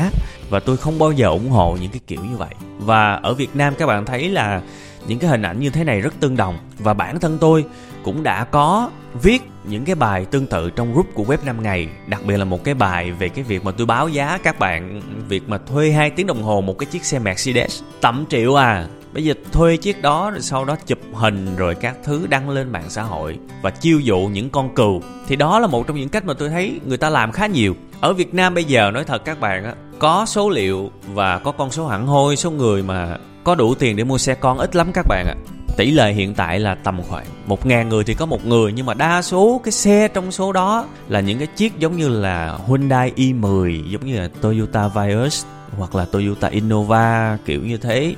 Và 0.51 0.61
tôi 0.61 0.77
không 0.77 0.99
bao 0.99 1.13
giờ 1.13 1.29
ủng 1.29 1.51
hộ 1.51 1.77
những 1.81 1.91
cái 1.91 2.01
kiểu 2.07 2.21
như 2.31 2.37
vậy. 2.37 2.55
Và 2.79 3.15
ở 3.15 3.35
Việt 3.35 3.57
Nam 3.57 3.75
các 3.79 3.87
bạn 3.87 4.05
thấy 4.05 4.29
là 4.29 4.63
những 5.07 5.19
cái 5.19 5.31
hình 5.31 5.43
ảnh 5.43 5.61
như 5.61 5.71
thế 5.71 5.85
này 5.85 6.01
rất 6.01 6.15
tương 6.21 6.37
đồng. 6.37 6.59
Và 6.79 6.95
bản 6.95 7.21
thân 7.21 7.39
tôi 7.41 7.65
cũng 8.03 8.23
đã 8.23 8.45
có 8.45 8.91
viết 9.23 9.43
những 9.65 9.85
cái 9.85 9.95
bài 9.95 10.25
tương 10.25 10.47
tự 10.47 10.71
trong 10.71 10.93
group 10.93 11.07
của 11.15 11.25
web 11.25 11.39
5 11.45 11.63
ngày. 11.63 11.89
Đặc 12.07 12.25
biệt 12.25 12.37
là 12.37 12.45
một 12.45 12.65
cái 12.65 12.75
bài 12.75 13.13
về 13.13 13.29
cái 13.29 13.45
việc 13.45 13.65
mà 13.65 13.71
tôi 13.71 13.87
báo 13.87 14.09
giá 14.09 14.39
các 14.43 14.59
bạn, 14.59 15.01
việc 15.29 15.49
mà 15.49 15.59
thuê 15.59 15.91
2 15.91 16.11
tiếng 16.11 16.27
đồng 16.27 16.43
hồ 16.43 16.61
một 16.61 16.79
cái 16.79 16.87
chiếc 16.87 17.05
xe 17.05 17.19
Mercedes. 17.19 17.83
Tầm 18.01 18.25
triệu 18.29 18.55
à 18.55 18.87
bây 19.13 19.25
giờ 19.25 19.35
thuê 19.53 19.77
chiếc 19.77 20.03
đó, 20.03 20.31
rồi 20.31 20.41
sau 20.41 20.65
đó 20.65 20.77
chụp 20.87 20.99
hình, 21.13 21.57
rồi 21.57 21.75
các 21.75 21.97
thứ 22.05 22.27
đăng 22.27 22.51
lên 22.51 22.73
mạng 22.73 22.87
xã 22.89 23.03
hội 23.03 23.39
và 23.63 23.71
chiêu 23.71 24.01
dụ 24.01 24.19
những 24.19 24.51
con 24.51 24.75
cừu. 24.75 25.03
Thì 25.29 25.37
đó 25.37 25.59
là 25.59 25.67
một 25.67 25.87
trong 25.87 25.97
những 25.97 26.09
cách 26.09 26.25
mà 26.25 26.35
tôi 26.35 26.49
thấy 26.49 26.81
người 26.85 26.97
ta 26.97 27.11
làm 27.11 27.33
khá 27.33 27.47
nhiều. 27.47 27.75
Ở 28.01 28.13
Việt 28.13 28.35
Nam 28.35 28.55
bây 28.55 28.65
giờ, 28.65 28.91
nói 28.91 29.05
thật 29.05 29.25
các 29.25 29.41
bạn 29.41 29.65
á, 29.65 29.75
có 29.99 30.25
số 30.27 30.51
liệu 30.51 30.91
và 31.15 31.39
có 31.39 31.53
con 31.53 31.71
số 31.71 31.87
hẳn 31.87 32.07
hoi, 32.07 32.37
số 32.37 32.51
người 32.51 32.83
mà 32.83 33.17
có 33.45 33.55
đủ 33.55 33.75
tiền 33.75 33.97
để 33.97 34.05
mua 34.05 34.19
xe 34.19 34.35
con 34.35 34.59
ít 34.59 34.77
lắm 34.77 34.91
các 34.95 35.07
bạn 35.09 35.27
ạ. 35.29 35.35
Tỷ 35.77 35.91
lệ 35.91 36.13
hiện 36.13 36.35
tại 36.35 36.59
là 36.59 36.75
tầm 36.75 37.03
khoảng 37.09 37.27
một 37.47 37.67
ngàn 37.67 37.89
người 37.89 38.05
thì 38.05 38.15
có 38.15 38.27
một 38.27 38.47
người, 38.47 38.73
nhưng 38.73 38.87
mà 38.87 38.95
đa 38.95 39.23
số 39.23 39.61
cái 39.65 39.73
xe 39.73 40.09
trong 40.09 40.33
số 40.33 40.53
đó 40.53 40.87
là 41.09 41.21
những 41.21 41.39
cái 41.39 41.47
chiếc 41.47 41.79
giống 41.79 41.97
như 41.97 42.09
là 42.09 42.59
Hyundai 42.67 43.13
i10 43.17 43.89
giống 43.89 44.07
như 44.07 44.21
là 44.21 44.29
Toyota 44.41 44.89
Vios 44.89 45.45
hoặc 45.79 45.95
là 45.95 46.05
Toyota 46.05 46.49
Innova, 46.49 47.39
kiểu 47.45 47.63
như 47.63 47.77
thế 47.77 48.15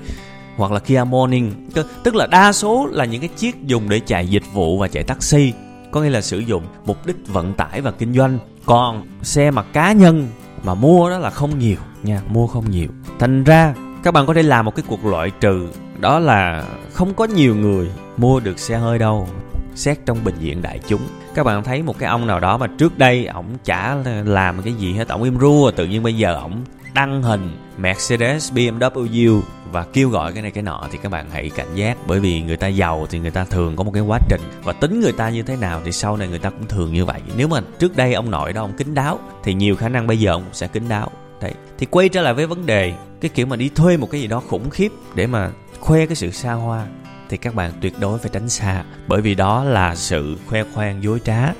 hoặc 0.61 0.73
là 0.73 0.79
Kia 0.79 1.05
Morning. 1.09 1.71
Tức 2.02 2.14
là 2.14 2.26
đa 2.26 2.52
số 2.52 2.88
là 2.93 3.05
những 3.05 3.21
cái 3.21 3.31
chiếc 3.37 3.67
dùng 3.67 3.88
để 3.88 4.00
chạy 4.00 4.26
dịch 4.26 4.43
vụ 4.52 4.79
và 4.79 4.88
chạy 4.88 5.02
taxi. 5.02 5.52
Có 5.90 6.02
nghĩa 6.02 6.11
là 6.11 6.21
sử 6.21 6.38
dụng 6.38 6.64
mục 6.87 7.07
đích 7.07 7.17
vận 7.29 7.52
tải 7.52 7.81
và 7.81 7.90
kinh 7.90 8.14
doanh. 8.14 8.38
Còn 8.67 9.07
xe 9.23 9.50
mà 9.50 9.62
cá 9.62 9.93
nhân 9.93 10.29
mà 10.64 10.75
mua 10.75 11.11
đó 11.11 11.19
là 11.19 11.31
không 11.31 11.59
nhiều 11.59 11.76
nha, 12.02 12.21
mua 12.29 12.47
không 12.47 12.71
nhiều. 12.71 12.88
Thành 13.19 13.45
ra, 13.45 13.75
các 14.02 14.14
bạn 14.14 14.26
có 14.26 14.35
thể 14.35 14.43
làm 14.43 14.64
một 14.64 14.76
cái 14.76 14.85
cuộc 14.88 15.05
loại 15.05 15.31
trừ, 15.40 15.69
đó 15.99 16.19
là 16.19 16.64
không 16.93 17.14
có 17.14 17.25
nhiều 17.25 17.57
người 17.57 17.90
mua 18.17 18.40
được 18.40 18.59
xe 18.59 18.79
hơi 18.79 18.99
đâu, 18.99 19.29
xét 19.75 19.99
trong 20.07 20.19
bình 20.25 20.35
diện 20.40 20.62
đại 20.62 20.81
chúng. 20.88 21.00
Các 21.35 21.47
bạn 21.47 21.64
thấy 21.64 21.83
một 21.83 21.99
cái 21.99 22.09
ông 22.09 22.26
nào 22.26 22.40
đó 22.40 22.57
mà 22.57 22.67
trước 22.67 22.99
đây 22.99 23.26
ổng 23.26 23.47
chả 23.64 23.95
làm 24.25 24.62
cái 24.62 24.73
gì 24.73 24.93
hết, 24.93 25.09
ổng 25.09 25.23
im 25.23 25.38
ru, 25.38 25.71
tự 25.76 25.87
nhiên 25.87 26.02
bây 26.02 26.14
giờ 26.14 26.35
ổng 26.35 26.64
đăng 26.94 27.23
hình 27.23 27.56
Mercedes, 27.78 28.52
BMW 28.52 29.40
và 29.73 29.87
kêu 29.92 30.09
gọi 30.09 30.32
cái 30.32 30.42
này 30.42 30.50
cái 30.50 30.62
nọ 30.62 30.88
thì 30.92 30.99
các 31.02 31.12
bạn 31.12 31.30
hãy 31.32 31.50
cảnh 31.50 31.75
giác. 31.75 31.99
Bởi 32.06 32.20
vì 32.20 32.42
người 32.42 32.56
ta 32.56 32.66
giàu 32.66 33.06
thì 33.11 33.18
người 33.18 33.30
ta 33.30 33.44
thường 33.44 33.76
có 33.76 33.85
một 33.85 33.90
cái 33.94 34.02
quá 34.02 34.18
trình. 34.28 34.40
Và 34.64 34.73
tính 34.73 35.00
người 35.00 35.12
ta 35.12 35.30
như 35.30 35.42
thế 35.42 35.56
nào 35.56 35.80
thì 35.85 35.92
sau 35.92 36.16
này 36.16 36.28
người 36.28 36.38
ta 36.38 36.50
cũng 36.50 36.66
thường 36.66 36.92
như 36.92 37.04
vậy. 37.04 37.20
Nếu 37.37 37.49
mà 37.49 37.61
trước 37.78 37.97
đây 37.97 38.14
ông 38.14 38.30
nội 38.30 38.52
đó 38.52 38.61
ông 38.61 38.73
kính 38.76 38.94
đáo, 38.94 39.18
thì 39.42 39.54
nhiều 39.54 39.76
khả 39.76 39.88
năng 39.88 40.06
bây 40.06 40.20
giờ 40.20 40.32
ông 40.32 40.42
cũng 40.42 40.54
sẽ 40.54 40.66
kính 40.66 40.88
đáo. 40.88 41.11
Đấy. 41.40 41.52
Thì 41.78 41.87
quay 41.87 42.09
trở 42.09 42.23
lại 42.23 42.35
với 42.35 42.47
vấn 42.47 42.66
đề, 42.66 42.94
cái 43.20 43.28
kiểu 43.35 43.47
mà 43.47 43.56
đi 43.56 43.68
thuê 43.68 43.97
một 43.97 44.11
cái 44.11 44.20
gì 44.20 44.26
đó 44.26 44.42
khủng 44.49 44.70
khiếp 44.70 44.92
để 45.14 45.26
mà 45.26 45.50
khoe 45.80 46.06
cái 46.06 46.16
sự 46.16 46.30
xa 46.30 46.52
hoa, 46.52 46.87
thì 47.28 47.37
các 47.37 47.54
bạn 47.54 47.73
tuyệt 47.80 47.94
đối 48.00 48.18
phải 48.18 48.30
tránh 48.32 48.49
xa. 48.49 48.85
Bởi 49.06 49.20
vì 49.20 49.35
đó 49.35 49.64
là 49.64 49.94
sự 49.94 50.37
khoe 50.47 50.64
khoang 50.75 51.02
dối 51.02 51.20
trá 51.25 51.52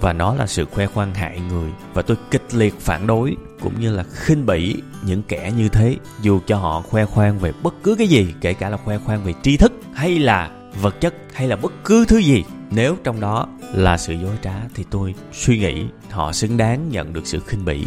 và 0.00 0.12
nó 0.12 0.34
là 0.34 0.46
sự 0.46 0.64
khoe 0.64 0.86
khoang 0.86 1.14
hại 1.14 1.40
người. 1.40 1.70
Và 1.94 2.02
tôi 2.02 2.16
kịch 2.30 2.54
liệt 2.54 2.80
phản 2.80 3.06
đối 3.06 3.36
cũng 3.60 3.80
như 3.80 3.96
là 3.96 4.04
khinh 4.12 4.46
bỉ 4.46 4.76
những 5.02 5.22
kẻ 5.22 5.52
như 5.56 5.68
thế, 5.68 5.96
dù 6.22 6.40
cho 6.46 6.56
họ 6.56 6.80
khoe 6.80 7.04
khoang 7.04 7.38
về 7.38 7.52
bất 7.62 7.74
cứ 7.82 7.94
cái 7.94 8.06
gì, 8.08 8.34
kể 8.40 8.54
cả 8.54 8.68
là 8.68 8.76
khoe 8.76 8.98
khoang 8.98 9.24
về 9.24 9.34
tri 9.42 9.56
thức 9.56 9.72
hay 9.94 10.18
là 10.18 10.50
vật 10.80 11.00
chất 11.00 11.14
hay 11.34 11.48
là 11.48 11.56
bất 11.56 11.72
cứ 11.84 12.04
thứ 12.08 12.18
gì, 12.18 12.44
nếu 12.70 12.96
trong 13.04 13.20
đó 13.20 13.48
là 13.74 13.98
sự 13.98 14.14
dối 14.14 14.36
trá 14.42 14.54
thì 14.74 14.84
tôi 14.90 15.14
suy 15.32 15.58
nghĩ 15.58 15.84
họ 16.10 16.32
xứng 16.32 16.56
đáng 16.56 16.88
nhận 16.88 17.12
được 17.12 17.26
sự 17.26 17.40
khinh 17.46 17.64
bỉ. 17.64 17.84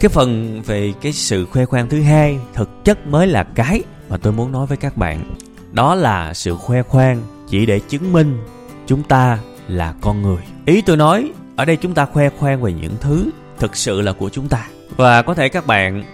Cái 0.00 0.08
phần 0.08 0.62
về 0.62 0.92
cái 1.00 1.12
sự 1.12 1.46
khoe 1.46 1.64
khoang 1.64 1.88
thứ 1.88 2.02
hai 2.02 2.38
thực 2.54 2.84
chất 2.84 3.06
mới 3.06 3.26
là 3.26 3.44
cái 3.44 3.82
mà 4.08 4.16
tôi 4.16 4.32
muốn 4.32 4.52
nói 4.52 4.66
với 4.66 4.76
các 4.76 4.96
bạn, 4.96 5.34
đó 5.72 5.94
là 5.94 6.34
sự 6.34 6.56
khoe 6.56 6.82
khoang 6.82 7.22
chỉ 7.48 7.66
để 7.66 7.80
chứng 7.80 8.12
minh 8.12 8.38
chúng 8.86 9.02
ta 9.02 9.38
là 9.68 9.94
con 10.00 10.22
người. 10.22 10.42
Ý 10.66 10.80
tôi 10.80 10.96
nói, 10.96 11.32
ở 11.56 11.64
đây 11.64 11.76
chúng 11.76 11.94
ta 11.94 12.04
khoe 12.04 12.28
khoang 12.28 12.62
về 12.62 12.72
những 12.72 12.96
thứ 13.00 13.30
thực 13.58 13.76
sự 13.76 14.00
là 14.00 14.12
của 14.12 14.28
chúng 14.28 14.48
ta 14.48 14.66
và 14.96 15.22
có 15.22 15.34
thể 15.34 15.48
các 15.48 15.66
bạn 15.66 16.04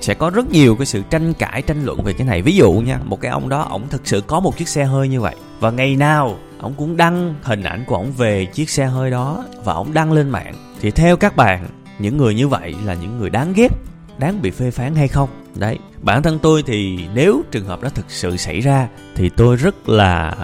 sẽ 0.00 0.14
có 0.14 0.30
rất 0.30 0.50
nhiều 0.50 0.76
cái 0.76 0.86
sự 0.86 1.02
tranh 1.10 1.34
cãi, 1.34 1.62
tranh 1.62 1.84
luận 1.84 2.02
về 2.02 2.12
cái 2.12 2.26
này. 2.26 2.42
Ví 2.42 2.56
dụ 2.56 2.72
nha, 2.72 2.98
một 3.04 3.20
cái 3.20 3.30
ông 3.30 3.48
đó, 3.48 3.60
ổng 3.70 3.88
thực 3.88 4.06
sự 4.06 4.20
có 4.20 4.40
một 4.40 4.56
chiếc 4.56 4.68
xe 4.68 4.84
hơi 4.84 5.08
như 5.08 5.20
vậy. 5.20 5.34
Và 5.60 5.70
ngày 5.70 5.96
nào, 5.96 6.38
ổng 6.58 6.74
cũng 6.76 6.96
đăng 6.96 7.34
hình 7.42 7.62
ảnh 7.62 7.84
của 7.86 7.96
ổng 7.96 8.12
về 8.12 8.46
chiếc 8.46 8.70
xe 8.70 8.86
hơi 8.86 9.10
đó 9.10 9.44
và 9.64 9.72
ổng 9.72 9.94
đăng 9.94 10.12
lên 10.12 10.30
mạng. 10.30 10.54
Thì 10.80 10.90
theo 10.90 11.16
các 11.16 11.36
bạn, 11.36 11.66
những 11.98 12.16
người 12.16 12.34
như 12.34 12.48
vậy 12.48 12.74
là 12.84 12.94
những 12.94 13.18
người 13.18 13.30
đáng 13.30 13.52
ghét, 13.56 13.72
đáng 14.18 14.42
bị 14.42 14.50
phê 14.50 14.70
phán 14.70 14.94
hay 14.94 15.08
không? 15.08 15.28
Đấy, 15.54 15.78
bản 16.02 16.22
thân 16.22 16.38
tôi 16.38 16.62
thì 16.66 16.98
nếu 17.14 17.42
trường 17.50 17.64
hợp 17.64 17.82
đó 17.82 17.88
thực 17.88 18.10
sự 18.10 18.36
xảy 18.36 18.60
ra 18.60 18.88
thì 19.14 19.28
tôi 19.28 19.56
rất 19.56 19.88
là 19.88 20.36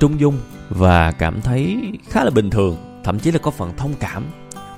trung 0.00 0.20
dung 0.20 0.38
và 0.68 1.12
cảm 1.12 1.40
thấy 1.40 1.76
khá 2.10 2.24
là 2.24 2.30
bình 2.30 2.50
thường. 2.50 2.76
Thậm 3.04 3.18
chí 3.18 3.32
là 3.32 3.38
có 3.38 3.50
phần 3.50 3.72
thông 3.76 3.94
cảm 4.00 4.24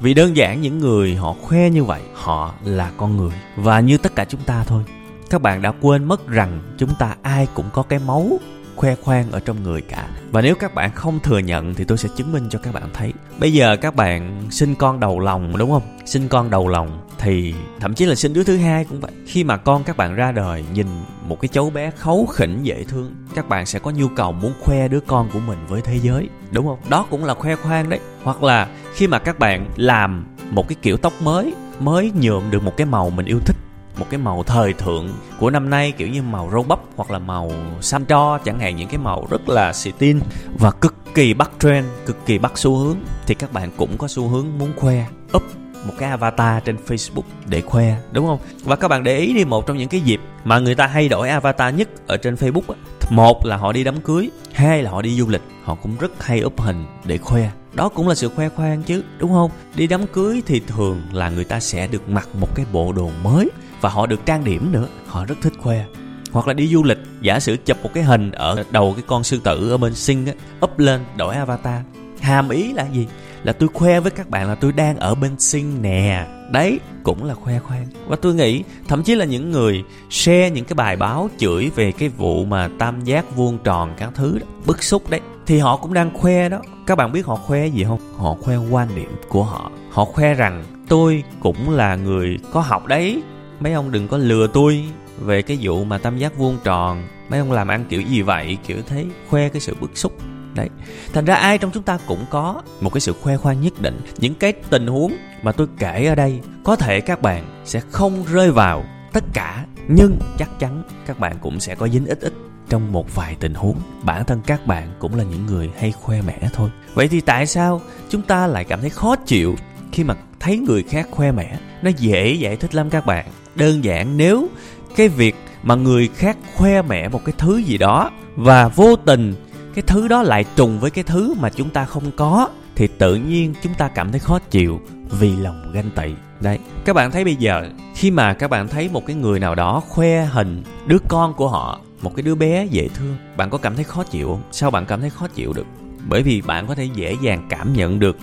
vì 0.01 0.15
đơn 0.15 0.37
giản 0.37 0.61
những 0.61 0.79
người 0.79 1.17
họ 1.17 1.35
khoe 1.43 1.71
như 1.71 1.85
vậy, 1.85 2.01
họ 2.15 2.55
là 2.65 2.91
con 2.97 3.17
người. 3.17 3.33
Và 3.57 3.81
như 3.81 3.99
tất 3.99 4.15
cả 4.15 4.25
chúng 4.25 4.41
ta 4.41 4.65
thôi, 4.65 4.83
các 5.31 5.43
bạn 5.43 5.63
đã 5.63 5.73
quên 5.81 6.05
mất 6.05 6.29
rằng 6.29 6.61
chúng 6.79 6.91
ta 6.99 7.17
ai 7.23 7.47
cũng 7.55 7.67
có 7.73 7.83
cái 7.83 7.99
máu 8.07 8.39
khoe 8.81 8.95
khoang 8.95 9.33
ở 9.33 9.41
trong 9.41 9.63
người 9.63 9.81
cả. 9.81 10.09
Và 10.33 10.43
nếu 10.43 10.55
các 10.55 10.75
bạn 10.75 10.91
không 10.95 11.21
thừa 11.21 11.39
nhận 11.39 11.75
thì 11.75 11.85
tôi 11.85 11.99
sẽ 11.99 12.09
chứng 12.17 12.33
minh 12.33 12.47
cho 12.51 12.59
các 12.59 12.75
bạn 12.75 12.89
thấy. 12.95 13.13
Bây 13.39 13.53
giờ 13.53 13.77
các 13.77 13.95
bạn 13.95 14.43
sinh 14.51 14.75
con 14.75 15.01
đầu 15.01 15.21
lòng, 15.21 15.57
đúng 15.59 15.71
không? 15.71 15.83
Sinh 16.05 16.29
con 16.29 16.51
đầu 16.51 16.69
lòng 16.69 17.07
thì 17.19 17.55
thậm 17.81 17.95
chí 17.95 18.05
là 18.05 18.15
sinh 18.15 18.33
đứa 18.33 18.45
thứ 18.45 18.57
hai 18.57 18.85
cũng 18.85 19.01
vậy. 19.01 19.11
Khi 19.27 19.45
mà 19.45 19.57
con 19.57 19.85
các 19.85 19.97
bạn 19.97 20.15
ra 20.15 20.33
đời, 20.33 20.65
nhìn 20.75 20.87
một 21.27 21.41
cái 21.41 21.49
cháu 21.49 21.71
bé 21.71 21.91
khấu 21.91 22.27
khỉnh, 22.27 22.63
dễ 22.63 22.85
thương, 22.85 23.15
các 23.35 23.49
bạn 23.49 23.67
sẽ 23.67 23.79
có 23.79 23.91
nhu 23.91 24.09
cầu 24.09 24.33
muốn 24.33 24.53
khoe 24.61 24.89
đứa 24.89 25.01
con 25.01 25.29
của 25.33 25.41
mình 25.41 25.59
với 25.69 25.81
thế 25.81 25.99
giới, 26.03 26.29
đúng 26.51 26.67
không? 26.67 26.79
Đó 26.89 27.07
cũng 27.11 27.25
là 27.25 27.35
khoe 27.35 27.57
khoang 27.57 27.89
đấy. 27.89 28.01
Hoặc 28.23 28.43
là 28.43 28.69
khi 28.95 29.07
mà 29.07 29.19
các 29.19 29.39
bạn 29.39 29.67
làm 29.77 30.27
một 30.51 30.69
cái 30.69 30.77
kiểu 30.83 30.97
tóc 30.97 31.13
mới 31.23 31.55
mới 31.81 32.13
nhuộm 32.15 32.51
được 32.51 32.63
một 32.63 32.77
cái 32.77 32.87
màu 32.87 33.11
mình 33.11 33.27
yêu 33.27 33.39
thích 33.47 33.57
một 33.97 34.07
cái 34.11 34.19
màu 34.19 34.43
thời 34.43 34.73
thượng 34.73 35.09
của 35.39 35.51
năm 35.51 35.71
nay 35.71 35.93
kiểu 35.93 36.09
như 36.09 36.23
màu 36.23 36.51
râu 36.53 36.63
bắp 36.63 36.79
hoặc 36.97 37.11
là 37.11 37.19
màu 37.19 37.53
xanh 37.81 38.05
tro 38.05 38.39
chẳng 38.39 38.59
hạn 38.59 38.77
những 38.77 38.89
cái 38.89 38.99
màu 38.99 39.27
rất 39.31 39.49
là 39.49 39.73
xì 39.73 39.91
tin 39.99 40.21
và 40.59 40.71
cực 40.71 40.95
kỳ 41.15 41.35
bắt 41.35 41.51
trend 41.61 41.87
cực 42.07 42.27
kỳ 42.27 42.39
bắt 42.39 42.59
xu 42.59 42.77
hướng 42.77 42.97
thì 43.27 43.35
các 43.35 43.53
bạn 43.53 43.71
cũng 43.77 43.99
có 43.99 44.09
xu 44.09 44.29
hướng 44.29 44.59
muốn 44.59 44.73
khoe 44.77 45.07
up 45.37 45.43
một 45.87 45.95
cái 45.99 46.11
avatar 46.11 46.63
trên 46.65 46.77
Facebook 46.87 47.23
để 47.47 47.61
khoe 47.61 47.97
đúng 48.13 48.27
không? 48.27 48.39
Và 48.65 48.77
các 48.77 48.89
bạn 48.89 49.05
để 49.05 49.19
ý 49.19 49.35
đi 49.35 49.45
một 49.45 49.67
trong 49.67 49.77
những 49.77 49.89
cái 49.89 50.01
dịp 50.01 50.21
mà 50.45 50.59
người 50.59 50.75
ta 50.75 50.87
hay 50.87 51.09
đổi 51.09 51.29
avatar 51.29 51.75
nhất 51.75 51.89
ở 52.07 52.17
trên 52.17 52.35
Facebook 52.35 52.75
á, 52.75 52.75
một 53.11 53.47
là 53.47 53.57
họ 53.57 53.73
đi 53.73 53.85
đám 53.85 54.01
cưới, 54.01 54.31
hai 54.53 54.83
là 54.83 54.91
họ 54.91 55.03
đi 55.03 55.19
du 55.19 55.29
lịch, 55.29 55.43
họ 55.63 55.75
cũng 55.75 55.97
rất 56.01 56.23
hay 56.25 56.45
up 56.45 56.61
hình 56.61 56.87
để 57.05 57.19
khoe. 57.19 57.51
Đó 57.75 57.89
cũng 57.89 58.09
là 58.09 58.15
sự 58.15 58.29
khoe 58.29 58.49
khoang 58.49 58.83
chứ, 58.83 59.03
đúng 59.19 59.33
không? 59.33 59.51
Đi 59.75 59.87
đám 59.87 60.07
cưới 60.07 60.43
thì 60.47 60.61
thường 60.61 61.03
là 61.13 61.31
người 61.31 61.45
ta 61.45 61.61
sẽ 61.61 61.87
được 61.87 62.09
mặc 62.09 62.29
một 62.41 62.55
cái 62.55 62.67
bộ 62.73 62.93
đồ 62.93 63.11
mới 63.23 63.51
và 63.81 63.89
họ 63.89 64.07
được 64.07 64.27
trang 64.27 64.45
điểm 64.45 64.73
nữa, 64.73 64.89
họ 65.07 65.25
rất 65.25 65.35
thích 65.43 65.53
khoe. 65.59 65.85
Hoặc 66.33 66.49
là 66.49 66.53
đi 66.53 66.67
du 66.67 66.85
lịch 66.85 66.99
giả 67.21 67.41
sử 67.41 67.57
chụp 67.57 67.77
một 67.83 67.91
cái 67.95 68.05
hình 68.05 68.33
ở 68.33 68.65
đầu 68.71 68.93
cái 68.97 69.05
con 69.07 69.25
sư 69.25 69.41
tử 69.45 69.71
ở 69.71 69.77
bên 69.77 69.95
sinh 69.95 70.27
á 70.27 70.33
up 70.65 70.79
lên 70.79 71.01
đổi 71.17 71.35
avatar. 71.35 71.83
Hàm 72.21 72.49
ý 72.49 72.73
là 72.73 72.87
gì? 72.93 73.07
Là 73.43 73.53
tôi 73.53 73.69
khoe 73.75 74.01
với 74.01 74.11
các 74.11 74.31
bạn 74.31 74.49
là 74.49 74.55
tôi 74.55 74.73
đang 74.73 74.97
ở 74.97 75.15
bên 75.15 75.39
sinh 75.39 75.83
nè. 75.83 76.27
Đấy 76.51 76.81
cũng 77.03 77.25
là 77.25 77.35
khoe 77.35 77.59
khoang. 77.59 77.87
Và 78.07 78.17
tôi 78.17 78.35
nghĩ 78.35 78.63
thậm 78.89 79.03
chí 79.03 79.15
là 79.15 79.25
những 79.25 79.51
người 79.51 79.83
share 80.11 80.51
những 80.51 80.65
cái 80.65 80.75
bài 80.75 80.97
báo 80.97 81.31
chửi 81.39 81.71
về 81.75 81.93
cái 81.93 82.09
vụ 82.09 82.45
mà 82.45 82.69
tam 82.79 83.05
giác 83.05 83.37
vuông 83.37 83.59
tròn 83.65 83.95
các 83.97 84.11
thứ 84.15 84.39
đó, 84.39 84.47
bức 84.67 84.83
xúc 84.83 85.11
đấy 85.11 85.21
thì 85.47 85.59
họ 85.59 85.77
cũng 85.77 85.95
đang 85.95 86.19
khoe 86.19 86.49
đó. 86.49 86.59
Các 86.87 86.95
bạn 86.99 87.13
biết 87.13 87.27
họ 87.27 87.37
khoe 87.37 87.67
gì 87.67 87.85
không? 87.85 88.01
Họ 88.17 88.35
khoe 88.35 88.57
quan 88.57 88.89
điểm 88.97 89.17
của 89.29 89.45
họ. 89.45 89.71
Họ 89.91 90.05
khoe 90.05 90.35
rằng 90.35 90.65
tôi 90.89 91.25
cũng 91.41 91.71
là 91.71 91.97
người 91.97 92.39
có 92.53 92.61
học 92.61 92.87
đấy 92.87 93.23
mấy 93.61 93.73
ông 93.73 93.91
đừng 93.91 94.09
có 94.09 94.17
lừa 94.17 94.47
tôi 94.47 94.85
về 95.19 95.43
cái 95.43 95.59
vụ 95.61 95.85
mà 95.85 95.99
tam 95.99 96.19
giác 96.19 96.39
vuông 96.39 96.59
tròn. 96.65 97.05
Mấy 97.29 97.39
ông 97.39 97.53
làm 97.53 97.69
ăn 97.69 97.85
kiểu 97.89 98.01
gì 98.01 98.23
vậy? 98.23 98.59
Kiểu 98.67 98.79
thế 98.87 99.05
khoe 99.29 99.49
cái 99.49 99.61
sự 99.61 99.75
bức 99.81 99.99
xúc. 99.99 100.13
Đấy. 100.55 100.69
Thành 101.13 101.25
ra 101.25 101.35
ai 101.35 101.59
trong 101.59 101.71
chúng 101.71 101.83
ta 101.83 101.99
cũng 102.07 102.25
có 102.31 102.63
một 102.81 102.93
cái 102.93 103.01
sự 103.01 103.13
khoe 103.13 103.37
khoang 103.37 103.61
nhất 103.61 103.73
định. 103.81 104.01
Những 104.19 104.35
cái 104.35 104.53
tình 104.53 104.87
huống 104.87 105.13
mà 105.43 105.53
tôi 105.53 105.67
kể 105.79 106.07
ở 106.07 106.15
đây, 106.15 106.41
có 106.65 106.77
thể 106.77 107.01
các 107.01 107.23
bạn 107.23 107.63
sẽ 107.65 107.81
không 107.91 108.25
rơi 108.33 108.51
vào 108.51 108.85
tất 109.13 109.25
cả, 109.33 109.65
nhưng 109.89 110.19
chắc 110.39 110.59
chắn 110.59 110.83
các 111.07 111.19
bạn 111.19 111.37
cũng 111.41 111.61
sẽ 111.61 111.75
có 111.75 111.89
dính 111.89 112.07
ít 112.07 112.21
ít 112.21 112.33
trong 112.69 112.93
một 112.93 113.15
vài 113.15 113.37
tình 113.41 113.55
huống. 113.55 113.77
Bản 114.03 114.25
thân 114.25 114.41
các 114.47 114.67
bạn 114.67 114.89
cũng 114.99 115.15
là 115.15 115.25
những 115.25 115.47
người 115.47 115.71
hay 115.79 115.93
khoe 115.93 116.23
mẽ 116.23 116.39
thôi. 116.53 116.71
Vậy 116.95 117.09
thì 117.09 117.21
tại 117.21 117.47
sao 117.47 117.81
chúng 118.09 118.23
ta 118.23 118.47
lại 118.47 118.65
cảm 118.65 118.81
thấy 118.81 118.91
khó 118.91 119.17
chịu 119.17 119.57
khi 119.93 120.05
mà 120.05 120.15
thấy 120.41 120.59
người 120.59 120.83
khác 120.83 121.09
khoe 121.11 121.33
mẽ? 121.33 121.59
Nó 121.83 121.91
dễ 121.97 122.33
giải 122.33 122.57
thích 122.57 122.75
lắm 122.75 122.91
các 122.91 123.07
bạn 123.07 123.27
đơn 123.55 123.85
giản 123.85 124.17
nếu 124.17 124.49
cái 124.97 125.09
việc 125.09 125.37
mà 125.63 125.75
người 125.75 126.09
khác 126.09 126.37
khoe 126.55 126.83
mẽ 126.83 127.09
một 127.09 127.25
cái 127.25 127.35
thứ 127.39 127.57
gì 127.57 127.79
đó 127.79 128.11
và 128.37 128.69
vô 128.69 128.97
tình 128.97 129.35
cái 129.75 129.85
thứ 129.87 130.09
đó 130.09 130.23
lại 130.23 130.45
trùng 130.57 130.81
với 130.81 130.91
cái 130.91 131.05
thứ 131.05 131.35
mà 131.41 131.51
chúng 131.51 131.71
ta 131.71 131.85
không 131.85 132.11
có, 132.17 132.49
thì 132.77 132.87
tự 132.87 133.15
nhiên 133.15 133.55
chúng 133.63 133.75
ta 133.75 133.89
cảm 133.89 134.11
thấy 134.11 134.21
khó 134.21 134.39
chịu 134.39 134.81
vì 135.11 135.37
lòng 135.37 135.73
ganh 135.73 135.91
tị. 135.97 136.15
Đấy, 136.41 136.59
các 136.85 136.93
bạn 136.93 137.11
thấy 137.11 137.25
bây 137.25 137.37
giờ, 137.37 137.71
khi 137.95 138.11
mà 138.11 138.33
các 138.33 138.51
bạn 138.51 138.69
thấy 138.69 138.89
một 138.93 139.07
cái 139.07 139.17
người 139.17 139.41
nào 139.41 139.55
đó 139.55 139.83
khoe 139.89 140.25
hình 140.25 140.63
đứa 140.87 140.99
con 141.09 141.35
của 141.35 141.49
họ, 141.49 141.81
một 142.03 142.17
cái 142.17 142.23
đứa 142.23 142.35
bé 142.35 142.67
dễ 142.67 142.89
thương, 142.89 143.17
bạn 143.37 143.51
có 143.51 143.59
cảm 143.59 143.75
thấy 143.75 143.85
khó 143.85 144.05
chịu 144.05 144.29
không? 144.29 144.43
Sao 144.53 144.71
bạn 144.71 144.87
cảm 144.87 145.01
thấy 145.01 145.11
khó 145.11 145.27
chịu 145.29 145.53
được? 145.53 145.67
Bởi 146.09 146.23
vì 146.23 146.43
bạn 146.43 146.67
có 146.67 146.75
thể 146.75 146.85
dễ 146.85 147.17
dàng 147.23 147.47
cảm 147.49 147.73
nhận 147.73 147.99
được 147.99 148.17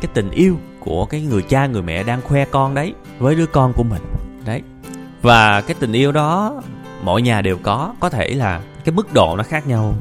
cái 0.00 0.10
tình 0.14 0.30
yêu 0.30 0.58
của 0.80 1.06
cái 1.06 1.20
người 1.20 1.42
cha, 1.42 1.66
người 1.66 1.82
mẹ 1.82 2.02
đang 2.02 2.22
khoe 2.22 2.44
con 2.44 2.74
đấy 2.74 2.94
với 3.18 3.34
đứa 3.34 3.46
con 3.46 3.72
của 3.72 3.82
mình. 3.82 4.02
Đấy 4.44 4.62
và 5.22 5.60
cái 5.60 5.76
tình 5.80 5.92
yêu 5.92 6.12
đó, 6.12 6.62
mỗi 7.02 7.22
nhà 7.22 7.42
đều 7.42 7.58
có. 7.62 7.94
Có 8.00 8.10
thể 8.10 8.28
là 8.28 8.60
cái 8.84 8.92
mức 8.92 9.14
độ 9.14 9.36
nó 9.36 9.42
khác 9.42 9.66
nhau. 9.66 9.94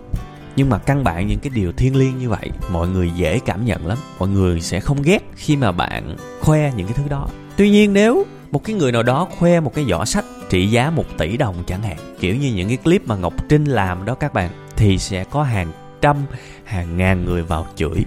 Nhưng 0.56 0.70
mà 0.70 0.78
căn 0.78 1.04
bản 1.04 1.28
những 1.28 1.40
cái 1.40 1.52
điều 1.56 1.72
thiêng 1.72 1.96
liêng 1.96 2.18
như 2.18 2.30
vậy, 2.30 2.50
mọi 2.72 2.88
người 2.88 3.12
dễ 3.16 3.40
cảm 3.40 3.66
nhận 3.66 3.88
lắm. 3.88 3.98
Mọi 4.20 4.30
người 4.30 4.62
sẽ 4.62 4.80
không 4.80 5.02
ghét 5.02 5.20
khi 5.36 5.56
mà 5.56 5.72
bạn 5.72 6.16
khoe 6.42 6.72
những 6.76 6.88
cái 6.88 6.96
thứ 6.98 7.04
đó. 7.10 7.28
Tuy 7.58 7.70
nhiên 7.70 7.94
nếu 7.94 8.26
một 8.52 8.64
cái 8.64 8.76
người 8.76 8.92
nào 8.92 9.04
đó 9.04 9.28
khoe 9.40 9.60
một 9.60 9.76
cái 9.76 9.86
giỏ 9.90 10.06
sách 10.06 10.26
trị 10.50 10.68
giá 10.68 10.90
một 10.90 11.06
tỷ 11.18 11.38
đồng 11.38 11.56
chẳng 11.68 11.84
hạn, 11.84 11.98
kiểu 12.20 12.36
như 12.36 12.54
những 12.54 12.68
cái 12.68 12.78
clip 12.78 13.08
mà 13.08 13.16
ngọc 13.16 13.34
trinh 13.50 13.66
làm 13.66 14.06
đó 14.06 14.16
các 14.16 14.34
bạn, 14.34 14.50
thì 14.76 14.98
sẽ 14.98 15.24
có 15.24 15.44
hàng 15.44 15.72
trăm, 16.02 16.18
hàng 16.64 16.98
ngàn 16.98 17.26
người 17.26 17.44
vào 17.44 17.68
chửi. 17.76 18.06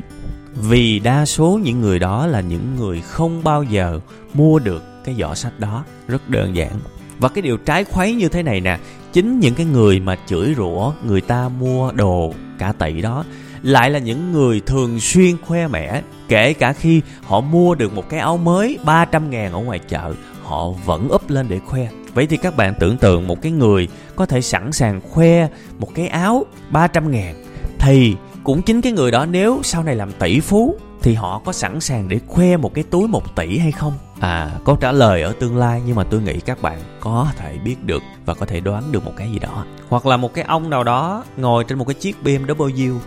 Vì 0.55 0.99
đa 0.99 1.27
số 1.27 1.61
những 1.63 1.81
người 1.81 1.99
đó 1.99 2.27
là 2.27 2.41
những 2.41 2.77
người 2.77 3.01
không 3.01 3.45
bao 3.45 3.63
giờ 3.63 4.01
mua 4.35 4.59
được 4.59 5.05
cái 5.05 5.15
giỏ 5.19 5.35
sách 5.35 5.61
đó. 5.61 5.85
Rất 6.09 6.29
đơn 6.29 6.57
giản 6.57 6.73
và 7.19 7.29
cái 7.29 7.43
điều 7.43 7.57
trái 7.57 7.85
khuấy 7.85 8.15
như 8.15 8.29
thế 8.29 8.43
này 8.43 8.61
nè, 8.61 8.79
chính 9.13 9.41
những 9.41 9.55
cái 9.55 9.67
người 9.67 10.01
mà 10.01 10.17
chửi 10.27 10.55
rủa 10.57 10.93
người 11.07 11.21
ta 11.21 11.49
mua 11.49 11.93
đồ 11.93 12.35
cả 12.59 12.73
tỷ 12.79 13.01
đó, 13.01 13.25
lại 13.63 13.91
là 13.91 13.99
những 13.99 14.33
người 14.33 14.61
thường 14.61 15.01
xuyên 15.01 15.37
khoe 15.47 15.69
mẽ, 15.69 16.03
kể 16.29 16.53
cả 16.53 16.73
khi 16.73 17.01
họ 17.23 17.41
mua 17.41 17.75
được 17.75 17.95
một 17.95 18.09
cái 18.09 18.21
áo 18.21 18.37
mới 18.37 18.79
300 18.85 19.31
ngàn 19.31 19.53
ở 19.53 19.59
ngoài 19.59 19.79
chợ, 19.89 20.15
họ 20.43 20.69
vẫn 20.71 21.09
up 21.15 21.31
lên 21.31 21.47
để 21.49 21.59
khoe. 21.59 21.89
Vậy 22.15 22.27
thì 22.27 22.37
các 22.37 22.57
bạn 22.57 22.75
tưởng 22.81 22.97
tượng 22.97 23.27
một 23.27 23.43
cái 23.43 23.53
người 23.53 23.89
có 24.17 24.27
thể 24.27 24.41
sẵn 24.41 24.73
sàng 24.73 25.01
khoe 25.01 25.49
một 25.79 25.95
cái 25.95 26.09
áo 26.09 26.47
300 26.71 27.11
ngàn, 27.11 27.35
thì 27.79 28.17
cũng 28.45 28.63
chính 28.63 28.81
cái 28.81 28.93
người 28.93 29.11
đó 29.11 29.27
nếu 29.27 29.61
sau 29.63 29.83
này 29.83 29.97
làm 29.97 30.13
tỷ 30.13 30.41
phú 30.41 30.77
thì 31.05 31.15
họ 31.15 31.41
có 31.45 31.53
sẵn 31.53 31.81
sàng 31.81 32.09
để 32.09 32.21
khoe 32.27 32.57
một 32.57 32.75
cái 32.75 32.85
túi 32.85 33.09
một 33.09 33.37
tỷ 33.37 33.59
hay 33.59 33.73
không 33.73 33.93
à 34.21 34.51
câu 34.65 34.77
trả 34.77 34.93
lời 34.93 35.23
ở 35.23 35.33
tương 35.41 35.57
lai 35.57 35.83
nhưng 35.87 35.97
mà 35.97 36.05
tôi 36.05 36.23
nghĩ 36.23 36.41
các 36.41 36.63
bạn 36.63 36.81
có 37.01 37.29
thể 37.37 37.59
biết 37.65 37.77
được 37.85 38.03
và 38.27 38.35
có 38.35 38.47
thể 38.47 38.61
đoán 38.61 38.93
được 38.93 39.05
một 39.05 39.13
cái 39.17 39.31
gì 39.33 39.39
đó 39.39 39.65
hoặc 39.89 40.07
là 40.07 40.17
một 40.17 40.35
cái 40.35 40.45
ông 40.45 40.71
nào 40.71 40.85
đó 40.85 41.25
ngồi 41.37 41.65
trên 41.65 41.79
một 41.79 41.85
cái 41.85 41.95
chiếc 41.95 42.17
BMW 42.25 42.99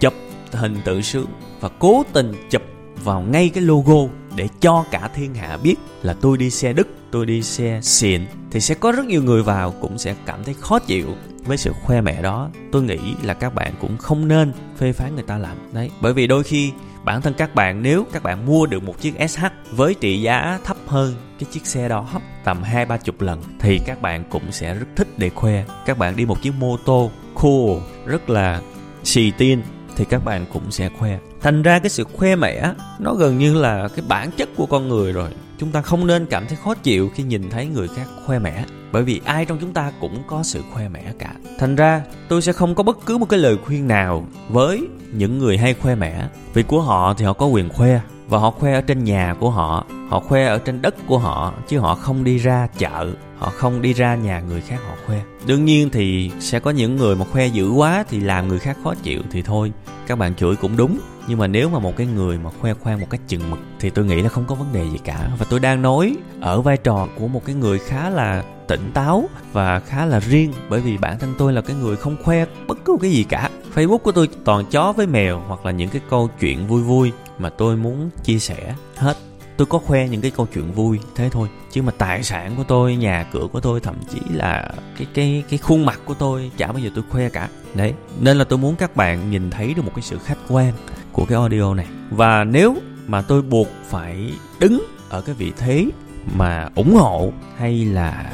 chụp 0.00 0.14
hình 0.52 0.76
tự 0.84 1.02
sướng 1.02 1.26
và 1.60 1.68
cố 1.78 2.02
tình 2.12 2.32
chụp 2.50 2.62
vào 3.04 3.20
ngay 3.20 3.48
cái 3.48 3.64
logo 3.64 4.12
để 4.36 4.48
cho 4.60 4.84
cả 4.90 5.10
thiên 5.14 5.34
hạ 5.34 5.58
biết 5.62 5.76
là 6.02 6.14
tôi 6.20 6.38
đi 6.38 6.50
xe 6.50 6.72
Đức, 6.72 6.88
tôi 7.10 7.26
đi 7.26 7.42
xe 7.42 7.80
xịn 7.82 8.26
thì 8.50 8.60
sẽ 8.60 8.74
có 8.74 8.92
rất 8.92 9.04
nhiều 9.04 9.22
người 9.22 9.42
vào 9.42 9.74
cũng 9.80 9.98
sẽ 9.98 10.14
cảm 10.26 10.44
thấy 10.44 10.54
khó 10.60 10.78
chịu 10.78 11.06
với 11.46 11.56
sự 11.56 11.72
khoe 11.82 12.00
mẽ 12.00 12.22
đó. 12.22 12.50
Tôi 12.72 12.82
nghĩ 12.82 12.98
là 13.22 13.34
các 13.34 13.54
bạn 13.54 13.74
cũng 13.80 13.96
không 13.96 14.28
nên 14.28 14.52
phê 14.76 14.92
phán 14.92 15.14
người 15.14 15.24
ta 15.24 15.38
làm. 15.38 15.56
Đấy, 15.72 15.90
bởi 16.00 16.12
vì 16.12 16.26
đôi 16.26 16.42
khi 16.42 16.72
bản 17.04 17.22
thân 17.22 17.34
các 17.34 17.54
bạn, 17.54 17.82
nếu 17.82 18.06
các 18.12 18.22
bạn 18.22 18.46
mua 18.46 18.66
được 18.66 18.82
một 18.82 19.00
chiếc 19.00 19.14
SH 19.28 19.44
với 19.70 19.94
trị 19.94 20.20
giá 20.22 20.58
thấp 20.64 20.76
hơn 20.86 21.14
cái 21.38 21.48
chiếc 21.52 21.66
xe 21.66 21.88
đó 21.88 22.08
tầm 22.44 22.62
hai 22.62 22.86
ba 22.86 22.96
chục 22.96 23.20
lần, 23.20 23.42
thì 23.60 23.80
các 23.86 24.02
bạn 24.02 24.24
cũng 24.30 24.52
sẽ 24.52 24.74
rất 24.74 24.86
thích 24.96 25.08
để 25.16 25.30
khoe. 25.30 25.64
Các 25.86 25.98
bạn 25.98 26.16
đi 26.16 26.26
một 26.26 26.42
chiếc 26.42 26.52
mô 26.58 26.76
tô 26.76 27.10
cool, 27.34 27.78
rất 28.06 28.30
là 28.30 28.60
xì 29.04 29.30
tin, 29.30 29.62
thì 29.96 30.04
các 30.04 30.24
bạn 30.24 30.46
cũng 30.52 30.70
sẽ 30.70 30.88
khoe. 30.98 31.18
Thành 31.40 31.62
ra 31.62 31.78
cái 31.78 31.90
sự 31.90 32.04
khoe 32.04 32.36
mẽ 32.36 32.72
nó 32.98 33.14
gần 33.14 33.38
như 33.38 33.54
là 33.54 33.88
cái 33.96 34.04
bản 34.08 34.30
chất 34.36 34.48
của 34.56 34.66
con 34.66 34.88
người 34.88 35.12
rồi. 35.12 35.30
Chúng 35.58 35.70
ta 35.70 35.82
không 35.82 36.06
nên 36.06 36.26
cảm 36.26 36.46
thấy 36.46 36.58
khó 36.64 36.74
chịu 36.74 37.10
khi 37.14 37.22
nhìn 37.22 37.50
thấy 37.50 37.66
người 37.66 37.88
khác 37.88 38.06
khoe 38.26 38.38
mẽ 38.38 38.64
bởi 38.94 39.02
vì 39.02 39.20
ai 39.24 39.44
trong 39.44 39.58
chúng 39.60 39.72
ta 39.72 39.92
cũng 40.00 40.22
có 40.26 40.42
sự 40.42 40.62
khoe 40.72 40.88
mẽ 40.88 41.12
cả. 41.18 41.32
Thành 41.58 41.76
ra, 41.76 42.02
tôi 42.28 42.42
sẽ 42.42 42.52
không 42.52 42.74
có 42.74 42.82
bất 42.82 43.06
cứ 43.06 43.18
một 43.18 43.28
cái 43.28 43.38
lời 43.38 43.56
khuyên 43.64 43.88
nào 43.88 44.26
với 44.48 44.86
những 45.12 45.38
người 45.38 45.58
hay 45.58 45.74
khoe 45.74 45.94
mẽ. 45.94 46.28
Vì 46.54 46.62
của 46.62 46.80
họ 46.80 47.14
thì 47.14 47.24
họ 47.24 47.32
có 47.32 47.46
quyền 47.46 47.68
khoe, 47.68 48.00
và 48.28 48.38
họ 48.38 48.50
khoe 48.50 48.74
ở 48.74 48.80
trên 48.80 49.04
nhà 49.04 49.34
của 49.40 49.50
họ 49.50 49.84
họ 50.08 50.20
khoe 50.20 50.44
ở 50.44 50.58
trên 50.58 50.82
đất 50.82 50.94
của 51.06 51.18
họ, 51.18 51.54
chứ 51.68 51.78
họ 51.78 51.94
không 51.94 52.24
đi 52.24 52.38
ra 52.38 52.68
chợ, 52.78 53.12
họ 53.38 53.50
không 53.50 53.82
đi 53.82 53.92
ra 53.92 54.14
nhà 54.14 54.40
người 54.40 54.60
khác 54.60 54.78
họ 54.88 54.94
khoe. 55.06 55.20
Đương 55.46 55.64
nhiên 55.64 55.90
thì 55.90 56.30
sẽ 56.40 56.60
có 56.60 56.70
những 56.70 56.96
người 56.96 57.16
mà 57.16 57.24
khoe 57.24 57.46
dữ 57.46 57.70
quá 57.70 58.04
thì 58.10 58.20
làm 58.20 58.48
người 58.48 58.58
khác 58.58 58.76
khó 58.84 58.94
chịu 59.02 59.22
thì 59.30 59.42
thôi. 59.42 59.72
Các 60.06 60.18
bạn 60.18 60.34
chửi 60.34 60.56
cũng 60.56 60.76
đúng 60.76 60.98
nhưng 61.28 61.38
mà 61.38 61.46
nếu 61.46 61.68
mà 61.68 61.78
một 61.78 61.96
cái 61.96 62.06
người 62.06 62.38
mà 62.38 62.50
khoe 62.60 62.74
khoang 62.74 63.00
một 63.00 63.06
cách 63.10 63.20
chừng 63.28 63.50
mực 63.50 63.58
thì 63.80 63.90
tôi 63.90 64.04
nghĩ 64.04 64.22
là 64.22 64.28
không 64.28 64.44
có 64.46 64.54
vấn 64.54 64.72
đề 64.72 64.90
gì 64.90 64.98
cả. 65.04 65.30
Và 65.38 65.46
tôi 65.50 65.60
đang 65.60 65.82
nói 65.82 66.16
ở 66.40 66.60
vai 66.60 66.76
trò 66.76 67.08
của 67.18 67.28
một 67.28 67.44
cái 67.44 67.54
người 67.54 67.78
khá 67.78 68.10
là 68.10 68.44
tỉnh 68.68 68.90
táo 68.94 69.28
và 69.52 69.80
khá 69.80 70.06
là 70.06 70.20
riêng, 70.20 70.52
bởi 70.68 70.80
vì 70.80 70.98
bản 70.98 71.18
thân 71.18 71.34
tôi 71.38 71.52
là 71.52 71.60
cái 71.60 71.76
người 71.76 71.96
không 71.96 72.16
khoe 72.22 72.46
bất 72.66 72.78
cứ 72.84 72.96
cái 73.00 73.10
gì 73.10 73.24
cả. 73.24 73.50
Facebook 73.74 73.98
của 73.98 74.12
tôi 74.12 74.28
toàn 74.44 74.64
chó 74.70 74.92
với 74.92 75.06
mèo 75.06 75.42
hoặc 75.48 75.66
là 75.66 75.72
những 75.72 75.88
cái 75.88 76.02
câu 76.10 76.30
chuyện 76.40 76.66
vui 76.66 76.82
vui 76.82 77.12
mà 77.38 77.48
tôi 77.48 77.76
muốn 77.76 78.10
chia 78.24 78.38
sẻ 78.38 78.74
hết. 78.96 79.16
Tôi 79.56 79.66
có 79.66 79.78
khoe 79.78 80.08
những 80.08 80.20
cái 80.20 80.30
câu 80.30 80.46
chuyện 80.54 80.72
vui 80.72 80.98
thế 81.14 81.28
thôi, 81.28 81.48
chứ 81.70 81.82
mà 81.82 81.92
tài 81.98 82.22
sản 82.22 82.54
của 82.56 82.64
tôi, 82.64 82.96
nhà 82.96 83.26
cửa 83.32 83.46
của 83.52 83.60
tôi, 83.60 83.80
thậm 83.80 83.94
chí 84.10 84.20
là 84.30 84.70
cái 84.98 85.06
cái 85.14 85.44
cái 85.50 85.58
khuôn 85.58 85.86
mặt 85.86 86.00
của 86.04 86.14
tôi 86.14 86.50
chả 86.56 86.66
bao 86.66 86.78
giờ 86.78 86.90
tôi 86.94 87.04
khoe 87.10 87.28
cả. 87.28 87.48
Đấy, 87.74 87.94
nên 88.20 88.36
là 88.36 88.44
tôi 88.44 88.58
muốn 88.58 88.76
các 88.76 88.96
bạn 88.96 89.30
nhìn 89.30 89.50
thấy 89.50 89.74
được 89.74 89.82
một 89.84 89.92
cái 89.94 90.02
sự 90.02 90.18
khách 90.18 90.38
quan 90.48 90.72
của 91.14 91.24
cái 91.24 91.38
audio 91.38 91.74
này. 91.74 91.86
Và 92.10 92.44
nếu 92.44 92.76
mà 93.06 93.22
tôi 93.22 93.42
buộc 93.42 93.68
phải 93.88 94.32
đứng 94.60 94.84
ở 95.08 95.20
cái 95.20 95.34
vị 95.34 95.52
thế 95.56 95.86
mà 96.34 96.68
ủng 96.74 96.94
hộ 96.94 97.32
hay 97.56 97.84
là 97.84 98.30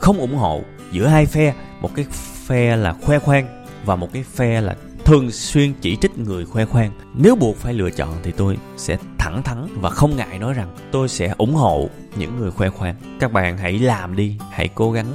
không 0.00 0.18
ủng 0.18 0.36
hộ 0.36 0.62
giữa 0.92 1.06
hai 1.06 1.26
phe, 1.26 1.54
một 1.80 1.90
cái 1.94 2.06
phe 2.46 2.76
là 2.76 2.92
khoe 2.92 3.18
khoang 3.18 3.64
và 3.84 3.96
một 3.96 4.12
cái 4.12 4.22
phe 4.22 4.60
là 4.60 4.76
thường 5.04 5.30
xuyên 5.30 5.72
chỉ 5.80 5.96
trích 5.96 6.18
người 6.18 6.44
khoe 6.44 6.64
khoang, 6.64 6.90
nếu 7.14 7.36
buộc 7.36 7.56
phải 7.56 7.74
lựa 7.74 7.90
chọn 7.90 8.14
thì 8.22 8.30
tôi 8.30 8.58
sẽ 8.76 8.96
thẳng 9.18 9.42
thắn 9.42 9.66
và 9.80 9.90
không 9.90 10.16
ngại 10.16 10.38
nói 10.38 10.54
rằng 10.54 10.68
tôi 10.90 11.08
sẽ 11.08 11.34
ủng 11.38 11.54
hộ 11.54 11.88
những 12.16 12.36
người 12.38 12.50
khoe 12.50 12.70
khoang. 12.70 12.94
Các 13.20 13.32
bạn 13.32 13.58
hãy 13.58 13.78
làm 13.78 14.16
đi, 14.16 14.36
hãy 14.50 14.68
cố 14.74 14.92
gắng 14.92 15.06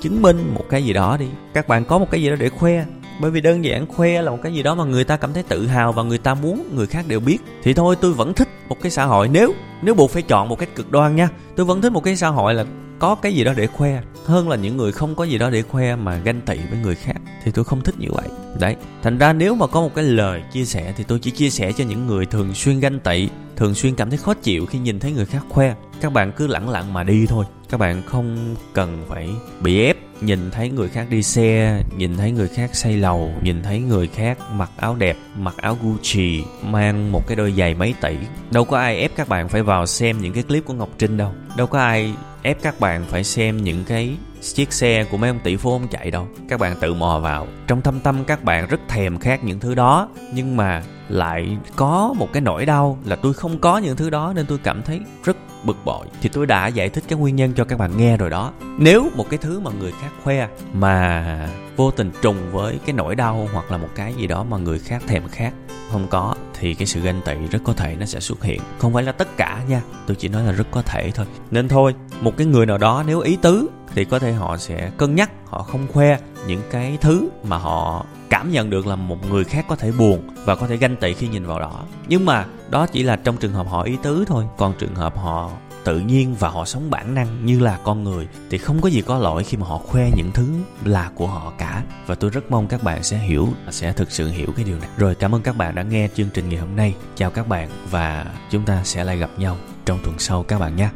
chứng 0.00 0.22
minh 0.22 0.54
một 0.54 0.64
cái 0.70 0.84
gì 0.84 0.92
đó 0.92 1.16
đi. 1.16 1.26
Các 1.54 1.68
bạn 1.68 1.84
có 1.84 1.98
một 1.98 2.06
cái 2.10 2.22
gì 2.22 2.30
đó 2.30 2.36
để 2.38 2.48
khoe 2.48 2.84
bởi 3.20 3.30
vì 3.30 3.40
đơn 3.40 3.64
giản 3.64 3.86
khoe 3.86 4.22
là 4.22 4.30
một 4.30 4.38
cái 4.42 4.54
gì 4.54 4.62
đó 4.62 4.74
mà 4.74 4.84
người 4.84 5.04
ta 5.04 5.16
cảm 5.16 5.32
thấy 5.32 5.42
tự 5.42 5.66
hào 5.66 5.92
và 5.92 6.02
người 6.02 6.18
ta 6.18 6.34
muốn 6.34 6.76
người 6.76 6.86
khác 6.86 7.04
đều 7.08 7.20
biết. 7.20 7.38
Thì 7.62 7.74
thôi, 7.74 7.96
tôi 8.00 8.12
vẫn 8.12 8.34
thích 8.34 8.48
một 8.68 8.76
cái 8.82 8.90
xã 8.90 9.04
hội. 9.04 9.28
Nếu 9.28 9.54
nếu 9.82 9.94
buộc 9.94 10.10
phải 10.10 10.22
chọn 10.22 10.48
một 10.48 10.58
cách 10.58 10.74
cực 10.74 10.90
đoan 10.90 11.16
nha, 11.16 11.28
tôi 11.56 11.66
vẫn 11.66 11.82
thích 11.82 11.92
một 11.92 12.04
cái 12.04 12.16
xã 12.16 12.28
hội 12.28 12.54
là 12.54 12.64
có 12.98 13.14
cái 13.14 13.34
gì 13.34 13.44
đó 13.44 13.52
để 13.56 13.66
khoe 13.66 14.02
hơn 14.24 14.48
là 14.48 14.56
những 14.56 14.76
người 14.76 14.92
không 14.92 15.14
có 15.14 15.24
gì 15.24 15.38
đó 15.38 15.50
để 15.50 15.62
khoe 15.62 15.96
mà 15.96 16.16
ganh 16.16 16.40
tị 16.40 16.58
với 16.70 16.78
người 16.82 16.94
khác. 16.94 17.16
Thì 17.44 17.52
tôi 17.52 17.64
không 17.64 17.80
thích 17.80 17.94
như 17.98 18.08
vậy. 18.10 18.28
Đấy. 18.60 18.76
Thành 19.02 19.18
ra 19.18 19.32
nếu 19.32 19.54
mà 19.54 19.66
có 19.66 19.80
một 19.80 19.94
cái 19.94 20.04
lời 20.04 20.42
chia 20.52 20.64
sẻ 20.64 20.94
thì 20.96 21.04
tôi 21.04 21.18
chỉ 21.18 21.30
chia 21.30 21.50
sẻ 21.50 21.72
cho 21.72 21.84
những 21.84 22.06
người 22.06 22.26
thường 22.26 22.54
xuyên 22.54 22.80
ganh 22.80 23.00
tị, 23.00 23.28
thường 23.56 23.74
xuyên 23.74 23.94
cảm 23.94 24.10
thấy 24.10 24.18
khó 24.18 24.34
chịu 24.34 24.66
khi 24.66 24.78
nhìn 24.78 25.00
thấy 25.00 25.12
người 25.12 25.26
khác 25.26 25.42
khoe. 25.48 25.74
Các 26.00 26.12
bạn 26.12 26.32
cứ 26.32 26.46
lẳng 26.46 26.68
lặng 26.68 26.92
mà 26.92 27.04
đi 27.04 27.26
thôi 27.26 27.44
các 27.72 27.78
bạn 27.78 28.02
không 28.06 28.56
cần 28.72 29.04
phải 29.08 29.28
bị 29.60 29.84
ép, 29.84 29.96
nhìn 30.20 30.50
thấy 30.50 30.70
người 30.70 30.88
khác 30.88 31.06
đi 31.10 31.22
xe, 31.22 31.82
nhìn 31.96 32.16
thấy 32.16 32.30
người 32.30 32.48
khác 32.48 32.70
xây 32.74 32.96
lầu, 32.96 33.32
nhìn 33.42 33.62
thấy 33.62 33.80
người 33.80 34.06
khác 34.06 34.38
mặc 34.52 34.70
áo 34.76 34.94
đẹp, 34.94 35.16
mặc 35.36 35.54
áo 35.56 35.78
gucci, 35.82 36.44
mang 36.62 37.12
một 37.12 37.26
cái 37.26 37.36
đôi 37.36 37.52
giày 37.52 37.74
mấy 37.74 37.94
tỷ. 38.00 38.16
Đâu 38.50 38.64
có 38.64 38.78
ai 38.78 38.96
ép 38.96 39.10
các 39.16 39.28
bạn 39.28 39.48
phải 39.48 39.62
vào 39.62 39.86
xem 39.86 40.20
những 40.20 40.32
cái 40.32 40.42
clip 40.42 40.64
của 40.64 40.74
ngọc 40.74 40.88
trinh 40.98 41.16
đâu. 41.16 41.32
Đâu 41.56 41.66
có 41.66 41.78
ai 41.78 42.14
ép 42.42 42.62
các 42.62 42.80
bạn 42.80 43.04
phải 43.08 43.24
xem 43.24 43.64
những 43.64 43.84
cái 43.84 44.16
chiếc 44.40 44.72
xe 44.72 45.04
của 45.04 45.16
mấy 45.16 45.30
ông 45.30 45.40
tỷ 45.44 45.56
phú 45.56 45.70
ông 45.70 45.88
chạy 45.90 46.10
đâu. 46.10 46.28
Các 46.48 46.60
bạn 46.60 46.76
tự 46.80 46.94
mò 46.94 47.18
vào. 47.18 47.46
Trong 47.66 47.82
thâm 47.82 48.00
tâm 48.00 48.24
các 48.24 48.44
bạn 48.44 48.66
rất 48.68 48.80
thèm 48.88 49.18
khát 49.18 49.44
những 49.44 49.60
thứ 49.60 49.74
đó, 49.74 50.08
nhưng 50.34 50.56
mà 50.56 50.82
lại 51.08 51.56
có 51.76 52.14
một 52.18 52.28
cái 52.32 52.40
nỗi 52.40 52.66
đau 52.66 52.98
là 53.04 53.16
tôi 53.16 53.34
không 53.34 53.58
có 53.58 53.78
những 53.78 53.96
thứ 53.96 54.10
đó 54.10 54.32
nên 54.36 54.46
tôi 54.46 54.58
cảm 54.62 54.82
thấy 54.82 55.00
rất 55.24 55.36
bực 55.64 55.76
bội. 55.84 56.06
Thì 56.20 56.28
tôi 56.28 56.46
đã 56.46 56.66
giải 56.66 56.88
thích 56.88 57.04
cái 57.08 57.18
nguyên 57.18 57.36
nhân 57.36 57.52
cho 57.56 57.64
các 57.64 57.78
bạn 57.78 57.96
nghe 57.96 58.16
rồi 58.16 58.30
đó. 58.30 58.52
Nếu 58.78 59.10
một 59.14 59.30
cái 59.30 59.38
thứ 59.38 59.60
mà 59.60 59.70
người 59.80 59.92
khác 60.00 60.10
khoe 60.24 60.48
mà 60.72 61.48
vô 61.76 61.90
tình 61.90 62.10
trùng 62.22 62.36
với 62.52 62.78
cái 62.86 62.92
nỗi 62.92 63.14
đau 63.14 63.48
hoặc 63.52 63.70
là 63.70 63.78
một 63.78 63.88
cái 63.94 64.14
gì 64.14 64.26
đó 64.26 64.44
mà 64.44 64.56
người 64.56 64.78
khác 64.78 65.02
thèm 65.06 65.28
khát 65.28 65.52
không 65.90 66.06
có, 66.10 66.34
thì 66.54 66.74
cái 66.74 66.86
sự 66.86 67.00
ganh 67.00 67.20
tị 67.24 67.34
rất 67.50 67.58
có 67.64 67.72
thể 67.72 67.96
nó 68.00 68.06
sẽ 68.06 68.20
xuất 68.20 68.44
hiện. 68.44 68.60
Không 68.78 68.92
phải 68.92 69.02
là 69.02 69.12
tất 69.12 69.36
cả 69.36 69.62
nha, 69.68 69.82
tôi 70.06 70.16
chỉ 70.16 70.28
nói 70.28 70.42
là 70.42 70.52
rất 70.52 70.66
có 70.70 70.82
thể 70.82 71.10
thôi. 71.10 71.26
Nên 71.50 71.68
thôi, 71.68 71.94
một 72.20 72.36
cái 72.36 72.46
người 72.46 72.66
nào 72.66 72.78
đó 72.78 73.04
nếu 73.06 73.20
ý 73.20 73.36
tứ 73.42 73.68
thì 73.94 74.04
có 74.04 74.18
thể 74.18 74.32
họ 74.32 74.56
sẽ 74.56 74.90
cân 74.96 75.14
nhắc, 75.14 75.30
họ 75.46 75.62
không 75.62 75.86
khoe 75.92 76.18
những 76.46 76.62
cái 76.70 76.98
thứ 77.00 77.28
mà 77.44 77.56
họ 77.56 78.06
cảm 78.30 78.50
nhận 78.50 78.70
được 78.70 78.86
là 78.86 78.96
một 78.96 79.30
người 79.30 79.44
khác 79.44 79.64
có 79.68 79.76
thể 79.76 79.92
buồn 79.92 80.22
và 80.44 80.54
có 80.54 80.66
thể 80.66 80.76
ganh 80.76 80.96
tị 80.96 81.14
khi 81.14 81.28
nhìn 81.28 81.46
vào 81.46 81.60
đó. 81.60 81.84
Nhưng 82.08 82.24
mà 82.24 82.46
đó 82.70 82.86
chỉ 82.86 83.02
là 83.02 83.16
trong 83.16 83.36
trường 83.36 83.52
hợp 83.52 83.68
họ 83.68 83.82
ý 83.82 83.96
tứ 84.02 84.24
thôi. 84.26 84.44
Còn 84.56 84.74
trường 84.78 84.94
hợp 84.94 85.16
họ 85.16 85.50
tự 85.84 85.98
nhiên 85.98 86.34
và 86.34 86.48
họ 86.48 86.64
sống 86.64 86.90
bản 86.90 87.14
năng 87.14 87.46
như 87.46 87.60
là 87.60 87.78
con 87.84 88.04
người 88.04 88.28
thì 88.50 88.58
không 88.58 88.80
có 88.80 88.88
gì 88.88 89.02
có 89.02 89.18
lỗi 89.18 89.44
khi 89.44 89.56
mà 89.56 89.66
họ 89.66 89.78
khoe 89.78 90.10
những 90.16 90.30
thứ 90.34 90.48
là 90.84 91.10
của 91.14 91.26
họ 91.26 91.52
cả. 91.58 91.82
Và 92.06 92.14
tôi 92.14 92.30
rất 92.30 92.50
mong 92.50 92.68
các 92.68 92.82
bạn 92.82 93.02
sẽ 93.02 93.18
hiểu, 93.18 93.48
sẽ 93.70 93.92
thực 93.92 94.10
sự 94.10 94.30
hiểu 94.30 94.48
cái 94.56 94.64
điều 94.64 94.78
này. 94.78 94.88
Rồi, 94.96 95.14
cảm 95.14 95.34
ơn 95.34 95.42
các 95.42 95.56
bạn 95.56 95.74
đã 95.74 95.82
nghe 95.82 96.08
chương 96.14 96.28
trình 96.34 96.48
ngày 96.48 96.58
hôm 96.58 96.76
nay. 96.76 96.94
Chào 97.16 97.30
các 97.30 97.48
bạn 97.48 97.68
và 97.90 98.26
chúng 98.50 98.64
ta 98.64 98.80
sẽ 98.84 99.04
lại 99.04 99.18
gặp 99.18 99.30
nhau 99.38 99.56
trong 99.84 99.98
tuần 100.04 100.18
sau 100.18 100.42
các 100.42 100.58
bạn 100.58 100.76
nhé. 100.76 100.88